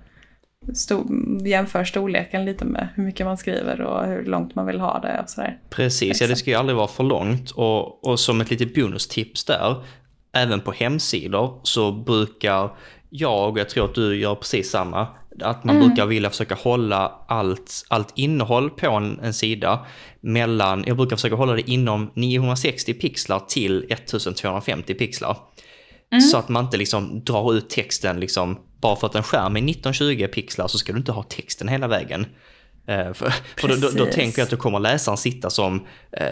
[0.74, 1.06] sto,
[1.46, 5.20] jämför storleken lite med hur mycket man skriver och hur långt man vill ha det
[5.24, 5.60] och sådär.
[5.70, 7.52] Precis, ja det ska ju aldrig vara för långt.
[7.52, 9.84] Och, och som ett litet bonustips där,
[10.34, 12.70] även på hemsidor så brukar
[13.10, 15.08] jag, och jag tror att du gör precis samma,
[15.42, 19.86] att man brukar vilja försöka hålla allt, allt innehåll på en, en sida
[20.22, 25.38] mellan, jag brukar försöka hålla det inom 960 pixlar till 1250 pixlar.
[26.32, 29.62] Så att man inte liksom drar ut texten liksom, bara för att en skärm är
[29.70, 32.26] 1920 pixlar så ska du inte ha texten hela vägen.
[32.88, 36.26] Eh, för för då, då, då tänker jag att då kommer läsaren sitta som, eh,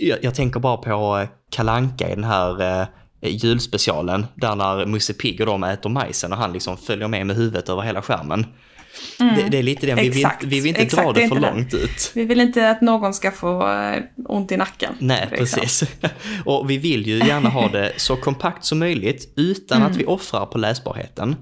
[0.00, 2.86] jag, jag tänker bara på eh, Kalanka i den här eh,
[3.22, 7.36] julspecialen, där när Musse Pigg och de äter majsen och han liksom följer med med
[7.36, 8.46] huvudet över hela skärmen.
[9.18, 11.36] Det, det är lite den, vi vill, vi vill inte Exakt, dra det det för
[11.36, 11.54] inte det.
[11.54, 12.10] långt ut.
[12.14, 14.94] Vi vill inte att någon ska få eh, ont i nacken.
[14.98, 15.82] Nej, precis.
[16.44, 19.90] Och vi vill ju gärna ha det så kompakt som möjligt utan Mm.
[19.90, 21.36] att vi offrar på läsbarheten.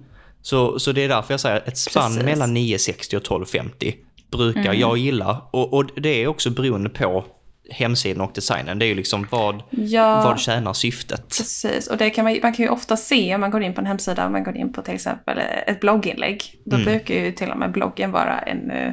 [0.46, 2.24] Så, så det är därför jag säger ett spann Precis.
[2.24, 3.94] mellan 960 och 1250
[4.30, 4.80] brukar Mm.
[4.80, 5.42] jag gilla.
[5.50, 7.24] Och, och det är också beroende på
[7.70, 8.78] hemsidan och designen.
[8.78, 11.28] Det är ju liksom vad, Ja, vad tjänar syftet.
[11.28, 11.86] precis.
[11.86, 13.86] Och det kan man, man kan ju ofta se om man går in på en
[13.86, 16.42] hemsida, om man går in på till exempel ett blogginlägg.
[16.64, 16.84] Då Mm.
[16.84, 18.92] brukar ju till och med bloggen vara en eh,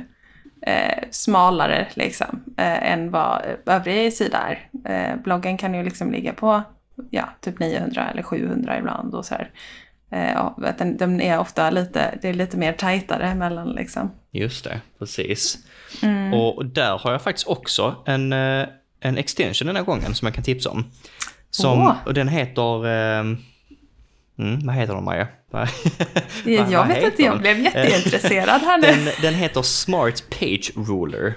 [0.67, 4.69] eh, smalare liksom, eh, än vad övriga sida är.
[4.93, 6.61] Eh, bloggen kan ju liksom ligga på
[7.09, 9.49] ja, typ 900 eller 700 ibland och så här.
[10.13, 14.11] Eh, ja, att den, den är ofta lite, det är lite mer tajtare mellan liksom.
[14.31, 15.57] Just det, precis.
[16.01, 16.33] Mm.
[16.33, 18.65] Och där har jag faktiskt också en, eh,
[18.99, 20.91] en extension den här gången som jag kan tipsa om.
[21.49, 21.95] Som, Åh.
[22.05, 22.87] Och den heter...
[22.87, 23.37] ehm,
[24.39, 25.27] Mm, vad heter den Maja?
[26.45, 28.87] Jag vet inte, jag blev jätteintresserad här nu.
[28.87, 31.33] Den, den heter Smart Page Ruler.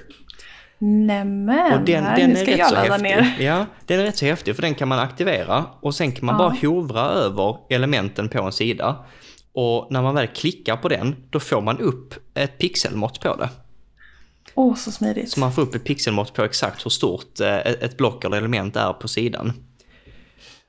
[0.78, 3.02] Nämen, Och den, här, den nu är ska rätt jag ladda häftig.
[3.02, 3.36] ner.
[3.46, 6.34] Ja, den är rätt så häftig för den kan man aktivera och sen kan man
[6.34, 6.38] Ja.
[6.38, 9.04] bara hovra över elementen på en sida.
[9.52, 13.48] Och när man väl klickar på den, då får man upp ett pixelmått på det.
[14.54, 15.30] Åh, så smidigt.
[15.30, 18.76] Så man får upp ett pixelmått på exakt hur stort eh, ett block eller element
[18.76, 19.52] är på sidan.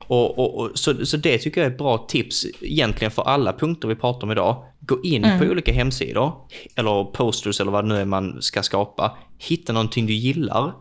[0.07, 3.53] Och, och, och, så, så det tycker jag är ett bra tips egentligen för alla
[3.53, 4.63] punkter vi pratar om idag.
[4.79, 5.39] Gå in Mm.
[5.39, 6.33] på olika hemsidor,
[6.75, 9.17] eller posters eller vad det nu är man ska skapa.
[9.37, 10.73] Hitta någonting du gillar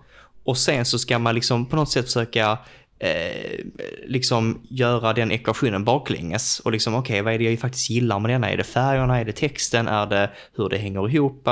[0.45, 2.59] och sen så ska man liksom på något sätt försöka
[2.99, 3.65] eh,
[4.07, 8.31] liksom göra den ekvationen baklänges och liksom okej, vad är det jag faktiskt gillar med
[8.31, 8.51] denna?
[8.51, 9.21] Är det färgerna?
[9.21, 9.89] Är det texten?
[9.89, 11.49] Är det hur det hänger ihop?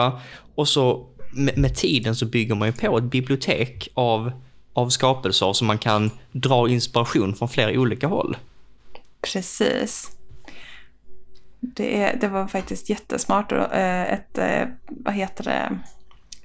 [0.54, 4.32] Och så med, med tiden så bygger man ju på ett bibliotek av,
[4.74, 8.36] av skapelser som man kan dra inspiration från flera olika håll.
[9.32, 10.10] Precis.
[11.60, 13.52] Det, är, det var faktiskt jättesmart.
[13.52, 15.78] Och, eh, ett, eh, vad heter det,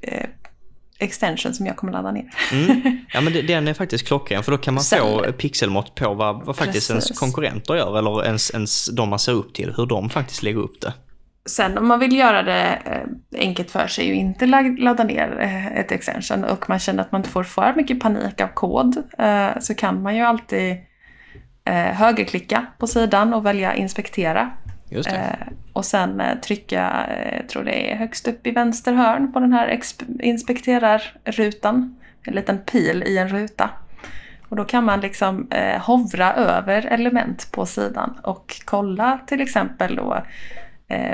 [0.02, 0.30] eh,
[1.00, 2.30] extension som jag kommer ladda ner.
[2.52, 2.98] Mm.
[3.14, 6.14] Ja men det, den är faktiskt klockren för då kan man Sen- få pixelmått på
[6.14, 9.86] vad, vad faktiskt ens konkurrenter gör eller ens, ens de man ser upp till, hur
[9.86, 10.94] de faktiskt lägger upp det.
[11.50, 15.38] Sen om man vill göra det eh, enkelt för sig och inte la- ladda ner
[15.40, 19.04] eh, ett extension och man känner att man inte får för mycket panik av kod
[19.18, 20.78] eh, så kan man ju alltid
[21.94, 24.52] högerklicka på sidan och välja inspektera.
[24.90, 25.36] Just det.
[25.74, 27.06] Och sen trycka,
[27.38, 29.80] jag tror det är högst upp i vänster hörn på den här
[30.20, 31.96] inspekterar-rutan.
[32.24, 33.70] En liten pil i en ruta.
[34.50, 39.96] Och då kan man liksom eh, hovra över element på sidan och kolla till exempel
[39.96, 40.24] då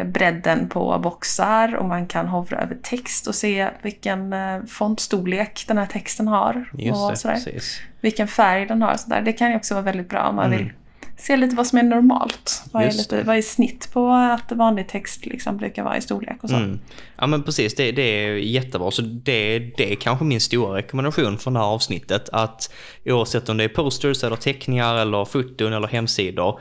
[0.06, 5.78] bredden på boxar och man kan hovra över text och se vilken eh, fontstorlek den
[5.78, 6.66] här texten har.
[6.92, 7.36] Och sådär.
[7.36, 7.82] precis.
[8.02, 9.22] Vilken färg den har sådär.
[9.22, 10.58] Det kan ju också vara väldigt bra om man Mm.
[10.58, 10.72] vill
[11.18, 12.64] se lite vad som är normalt.
[12.72, 16.38] Vad är, lite, vad är snitt på att vanlig text liksom brukar vara i storlek
[16.44, 16.56] och så.
[16.56, 16.80] Mm.
[17.18, 18.92] Ja men precis, det, det är jättebra.
[18.92, 22.30] Så det, det är kanske min stora rekommendation för det här avsnittet.
[22.32, 22.74] Att
[23.06, 26.60] oavsett om det är posters eller teckningar eller foton eller hemsidor.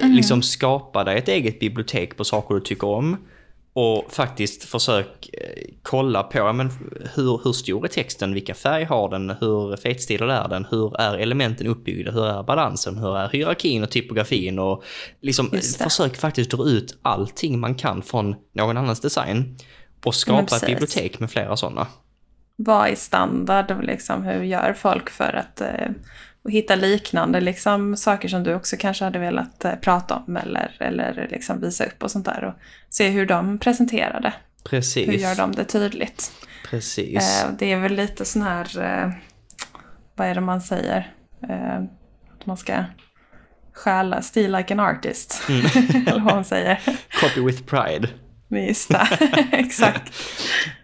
[0.00, 3.16] Eh, Liksom skapa dig ett eget bibliotek på saker du tycker om.
[3.74, 6.70] Och faktiskt försök eh, kolla på ja, men
[7.14, 11.18] hur, hur stor är texten, vilken färg har den, hur fetstilad är den, hur är
[11.18, 14.58] elementen uppbyggda, hur är balansen, hur är hierarkin och typografin?
[14.58, 14.84] Och
[15.20, 19.56] liksom försök faktiskt dra ut allting man kan från någon annans design
[20.04, 21.86] och skapa ett bibliotek med flera sådana.
[22.64, 25.90] Vad är standard och liksom, hur gör folk för att eh,
[26.48, 31.28] hitta liknande liksom, saker som du också kanske hade velat eh, prata om eller, eller
[31.30, 32.44] liksom visa upp och sånt där.
[32.44, 32.54] Och
[32.90, 34.32] se hur de presenterar det.
[34.64, 35.08] Precis.
[35.08, 36.32] Hur gör de det tydligt?
[36.70, 37.42] Precis.
[37.42, 39.10] Eh, det är väl lite sån här, eh,
[40.16, 41.12] vad är det man säger?
[41.48, 41.76] Eh,
[42.40, 42.84] att man ska
[43.72, 45.42] stjäla, steal like an artist.
[45.48, 45.66] Mm.
[46.06, 46.80] Eller vad man säger.
[47.20, 48.08] Copy with pride.
[48.88, 50.12] Det, exakt.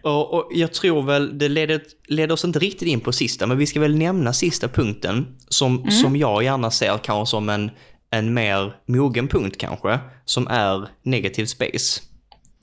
[0.01, 3.57] Och, och jag tror väl, det leder, leder oss inte riktigt in på sista, men
[3.57, 7.71] vi ska väl nämna sista punkten som, som jag gärna ser kanske som en,
[8.11, 12.01] en mer mogen punkt kanske, som är negative space.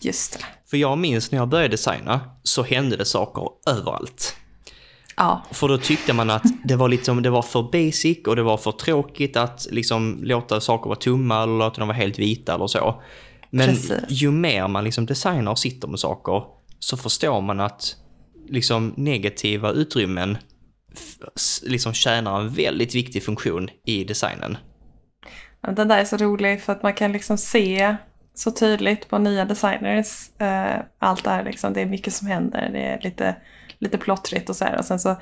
[0.03, 0.45] Just det.
[0.71, 4.37] För jag minns när jag började designa så hände det saker överallt.
[5.17, 8.43] Ja, För då tyckte man att det var, liksom, det var för basic och det
[8.43, 12.55] var för tråkigt att liksom låta saker vara tomma eller låta dem vara helt vita
[12.55, 13.03] eller så.
[13.57, 14.05] Men Precis.
[14.09, 16.43] ju mer man liksom designar och sitter med saker
[16.79, 17.97] så förstår man att
[18.49, 20.39] liksom negativa utrymmen
[21.63, 24.57] liksom tjänar en väldigt viktig funktion i designen.
[25.61, 27.97] Den där är så rolig för att man kan liksom se
[28.35, 30.41] så tydligt på nya designers.
[30.41, 32.71] Eh, allt här liksom, det är mycket som händer.
[32.73, 33.37] Det är lite,
[33.79, 34.79] lite plottrigt och så här.
[34.79, 35.17] Och sen så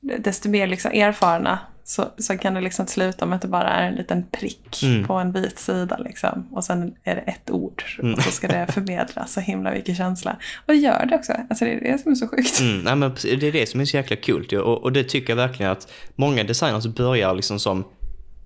[0.00, 3.88] desto mer liksom erfarna så, så kan det liksom sluta med att det bara är
[3.88, 5.06] en liten prick Mm.
[5.06, 6.48] på en vit sida liksom.
[6.52, 8.14] Och sen är det ett ord Mm.
[8.14, 10.36] och så ska det förmedla så himla mycket känsla.
[10.66, 11.32] Och det gör det också.
[11.50, 12.60] Alltså det är det som är så sjukt.
[12.60, 14.60] Mm, nej, men det är det som är så jäkla kul ju.
[14.60, 17.84] och, och det tycker jag verkligen att många designers börjar liksom som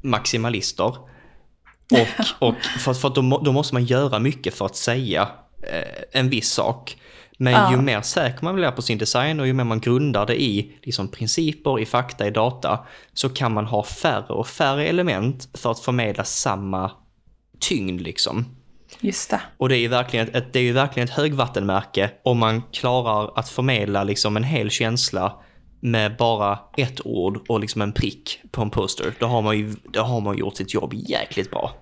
[0.02, 0.84] maximalister.
[1.90, 2.08] Och,
[2.48, 5.28] och för, för att då, då måste man göra mycket för att säga
[5.72, 6.96] eh, en viss sak.
[7.36, 7.70] Men Ja.
[7.70, 10.72] ju mer säker man blir på sin design och ju mer man grundar det i
[10.82, 12.78] liksom, principer, i fakta, i data,
[13.12, 16.90] så kan man ha färre och färre element för att förmedla samma
[17.60, 18.44] tyngd liksom.
[19.00, 19.40] Just det.
[19.56, 23.38] Och det är ju verkligen ett, det är ju verkligen ett högvattenmärke om man klarar
[23.38, 25.32] att förmedla liksom en hel känsla
[25.80, 29.14] med bara ett ord och liksom en prick på en poster.
[29.18, 31.72] Då har man ju, då har man gjort sitt jobb jäkligt bra.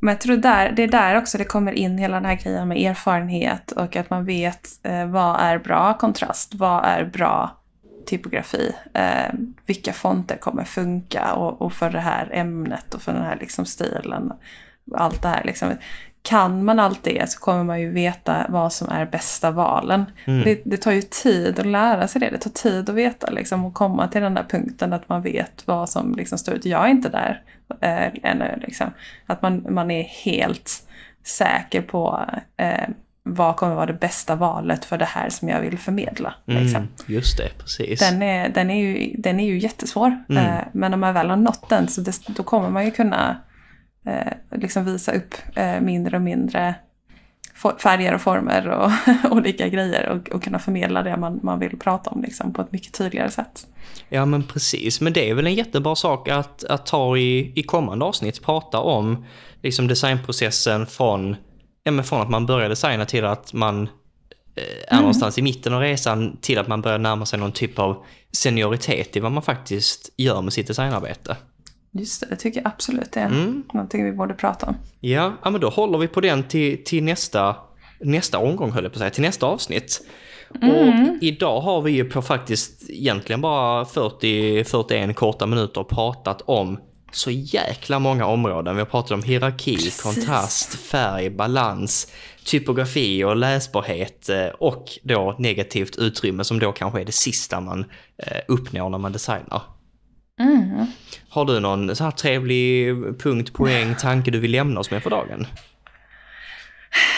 [0.00, 2.68] Men jag tror där, det är där också det kommer in hela den här grejen
[2.68, 7.56] med erfarenhet och att man vet eh, vad är bra kontrast, vad är bra
[8.06, 9.34] typografi, eh,
[9.66, 13.66] vilka fonter kommer funka och, och för det här ämnet och för den här liksom
[13.66, 14.32] stilen.
[14.94, 15.76] Allt det här liksom.
[16.22, 20.04] Kan man allt det så kommer man ju veta vad som är bästa valen.
[20.24, 20.44] Mm.
[20.44, 22.30] Det, det tar ju tid att lära sig det.
[22.30, 25.62] Det tar tid att veta liksom, och komma till den där punkten att man vet
[25.66, 26.64] vad som liksom står ut.
[26.64, 27.42] Jag är inte där
[27.80, 28.58] eh, ännu.
[28.60, 28.90] Liksom.
[29.26, 30.86] Att man, man är helt
[31.24, 32.88] säker på eh,
[33.22, 36.34] vad kommer vara det bästa valet för det här som jag vill förmedla.
[36.44, 36.76] Liksom.
[36.76, 38.00] Mm, just det, precis.
[38.00, 40.24] Den, är, den, är ju, den är ju jättesvår.
[40.28, 40.46] Mm.
[40.46, 43.36] Eh, men om man väl har nått den så det, då kommer man ju kunna
[44.06, 46.74] eh, liksom visa upp eh, mindre och mindre
[47.78, 48.90] färger och former och
[49.30, 52.72] olika grejer och, och kunna förmedla det man, man vill prata om liksom, på ett
[52.72, 53.66] mycket tydligare sätt.
[54.08, 57.62] Ja men precis, men det är väl en jättebra sak att, att ta i, i
[57.62, 59.24] kommande avsnitt, prata om
[59.62, 61.36] liksom designprocessen från,
[61.82, 65.02] ja, men från att man börjar designa till att man eh, är Mm.
[65.02, 69.16] någonstans i mitten av resan till att man börjar närma sig någon typ av senioritet
[69.16, 71.36] i vad man faktiskt gör med sitt designarbete.
[71.92, 73.62] Just det, det tycker jag absolut är Mm.
[73.74, 74.76] någonting vi borde prata om.
[75.00, 77.56] Ja, ja men då håller vi på den till, till nästa,
[78.00, 80.00] nästa omgång höll jag på att säga, till nästa avsnitt.
[80.54, 86.80] Och idag har vi ju på faktiskt egentligen bara 40-41 korta minuter pratat om
[87.12, 88.74] så jäkla många områden.
[88.76, 90.02] Vi har pratat om hierarki, Precis.
[90.02, 92.12] kontrast, färg, balans,
[92.44, 97.84] typografi och läsbarhet eh, och då negativt utrymme som då kanske är det sista man
[98.16, 99.62] eh, uppnår när man designar.
[100.40, 100.86] Mm.
[101.28, 105.10] Har du någon så här trevlig punkt, poäng, tanke du vill lämna oss med för
[105.10, 105.46] dagen?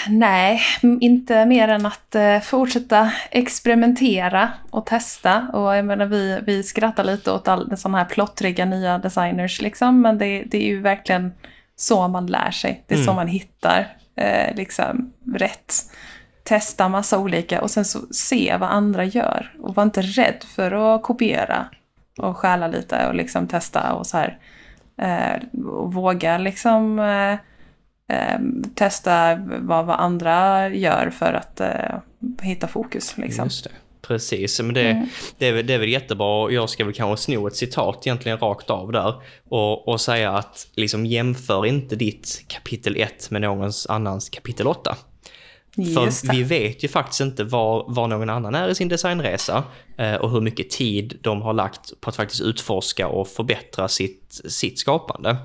[0.08, 0.60] Nej,
[1.00, 5.48] inte mer än att eh, fortsätta experimentera och testa.
[5.52, 10.00] Och jag menar, vi, vi skrattar lite åt all sådana här plottriga nya designers liksom,
[10.00, 11.32] men det, det är ju verkligen
[11.76, 12.84] så man lär sig.
[12.86, 13.16] Det är så Mm.
[13.16, 15.74] man hittar eh, liksom rätt.
[16.44, 19.52] Testa massa olika och sen så se vad andra gör.
[19.62, 21.66] Och var inte rädd för att kopiera
[22.18, 24.38] och stjäla lite och liksom testa och så här.
[24.96, 27.32] Eh, och våga liksom eh,
[28.16, 28.40] eh,
[28.74, 31.98] testa vad, vad andra gör för att eh,
[32.42, 33.18] hitta fokus.
[33.18, 33.44] Liksom.
[33.44, 33.70] Just det.
[34.06, 35.06] Precis, men det,
[35.38, 36.50] det, är, det är väl jättebra.
[36.50, 39.14] Jag ska väl kanske sno ett citat egentligen rakt av där
[39.48, 44.96] och, och säga att liksom jämför inte ditt kapitel 1 med någons annans kapitel 8.
[45.76, 49.64] För vi vet ju faktiskt inte var, var någon annan är i sin designresa
[49.98, 54.40] eh, och hur mycket tid de har lagt på att faktiskt utforska och förbättra sitt,
[54.48, 55.36] sitt skapande.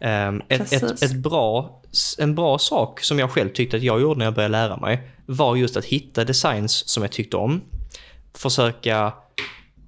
[0.00, 1.82] Ehm, ett, ett, ett bra,
[2.18, 5.10] en bra sak som jag själv tyckte att jag gjorde när jag började lära mig
[5.26, 7.60] var just att hitta designs som jag tyckte om.
[8.34, 9.12] Försöka,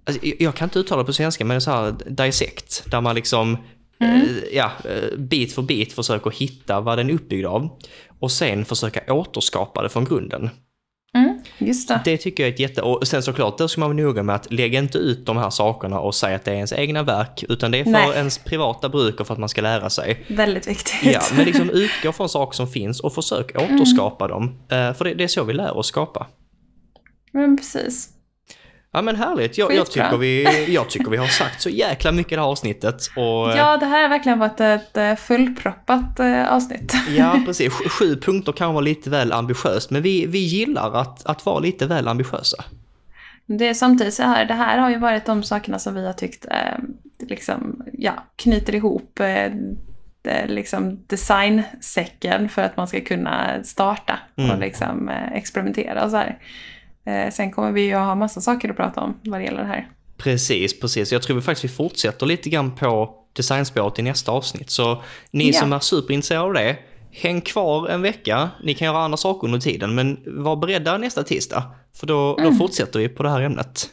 [0.04, 3.58] alltså, jag- kan inte uttala det på svenska men så här dissect, där man liksom
[4.00, 7.78] eh, ja, eh, bit för bit försöker hitta vad den är uppbyggd av
[8.20, 10.50] och sen försöka återskapa det från grunden.
[11.14, 12.00] Mm, just det.
[12.04, 12.82] Det tycker jag är ett jätte...
[12.82, 15.50] Och sen såklart, då ska man vara noga med att lägga inte ut de här
[15.50, 18.12] sakerna och säga att det är ens egna verk, utan det är för Nej.
[18.14, 20.24] ens privata bruk och för att man ska lära sig.
[20.28, 21.12] Väldigt viktigt.
[21.12, 24.58] Ja, men liksom utgå från saker som finns och försök återskapa dem.
[24.68, 26.26] Eh, För det, det är så vi lär oss skapa.
[27.32, 28.08] Men precis.
[28.98, 32.32] Ja men härligt, jag, jag, tycker vi, jag tycker vi har sagt så jäkla mycket
[32.32, 32.94] i det här avsnittet.
[33.16, 33.22] Och,
[33.56, 36.92] Ja, det här har verkligen varit ett eh, fullproppat eh, avsnitt.
[37.16, 41.46] ja precis, Sju- punkter kan vara lite väl ambitiöst, men vi, vi gillar att, att
[41.46, 42.64] vara lite väl ambitiösa.
[43.46, 46.12] Det är samtidigt så här, det här har ju varit de sakerna som vi har
[46.12, 46.78] tyckt eh,
[47.28, 54.50] liksom, ja, knyter ihop eh, liksom designsäcken för att man ska kunna starta Mm.
[54.50, 56.38] och liksom eh, experimentera och så här.
[57.08, 59.66] Eh, sen kommer vi ju ha massa saker att prata om vad det gäller det
[59.68, 59.88] här.
[60.18, 61.12] Precis, precis.
[61.12, 64.70] Jag tror vi faktiskt vi fortsätter lite grann på designspåret i nästa avsnitt.
[64.70, 65.60] Så ni Ja.
[65.60, 66.76] som är superintresserade av det,
[67.12, 68.50] häng kvar en vecka.
[68.64, 71.62] Ni kan göra andra saker under tiden, men var beredda nästa tisdag.
[71.96, 73.90] För då, då fortsätter vi på det här ämnet.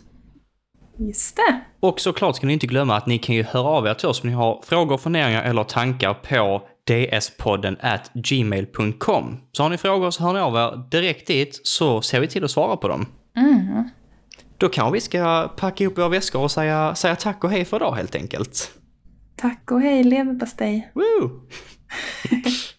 [1.00, 1.60] Just det.
[1.80, 4.24] Och såklart ska ni inte glömma att ni kan ju höra av er till oss
[4.24, 9.38] om ni har frågor, funderingar eller tankar på dspodden at gmail.com.
[9.52, 12.44] Så har ni frågor så hör ni av er direkt dit så ser vi till
[12.44, 13.06] att svara på dem.
[13.38, 13.90] Mm.
[14.58, 17.78] Då kanske vi ska packa ihop våra väskor och säga, säga tack och hej för
[17.78, 18.72] idag helt enkelt.
[19.36, 20.92] Tack och hej leverpastej.
[20.94, 21.42] Woo!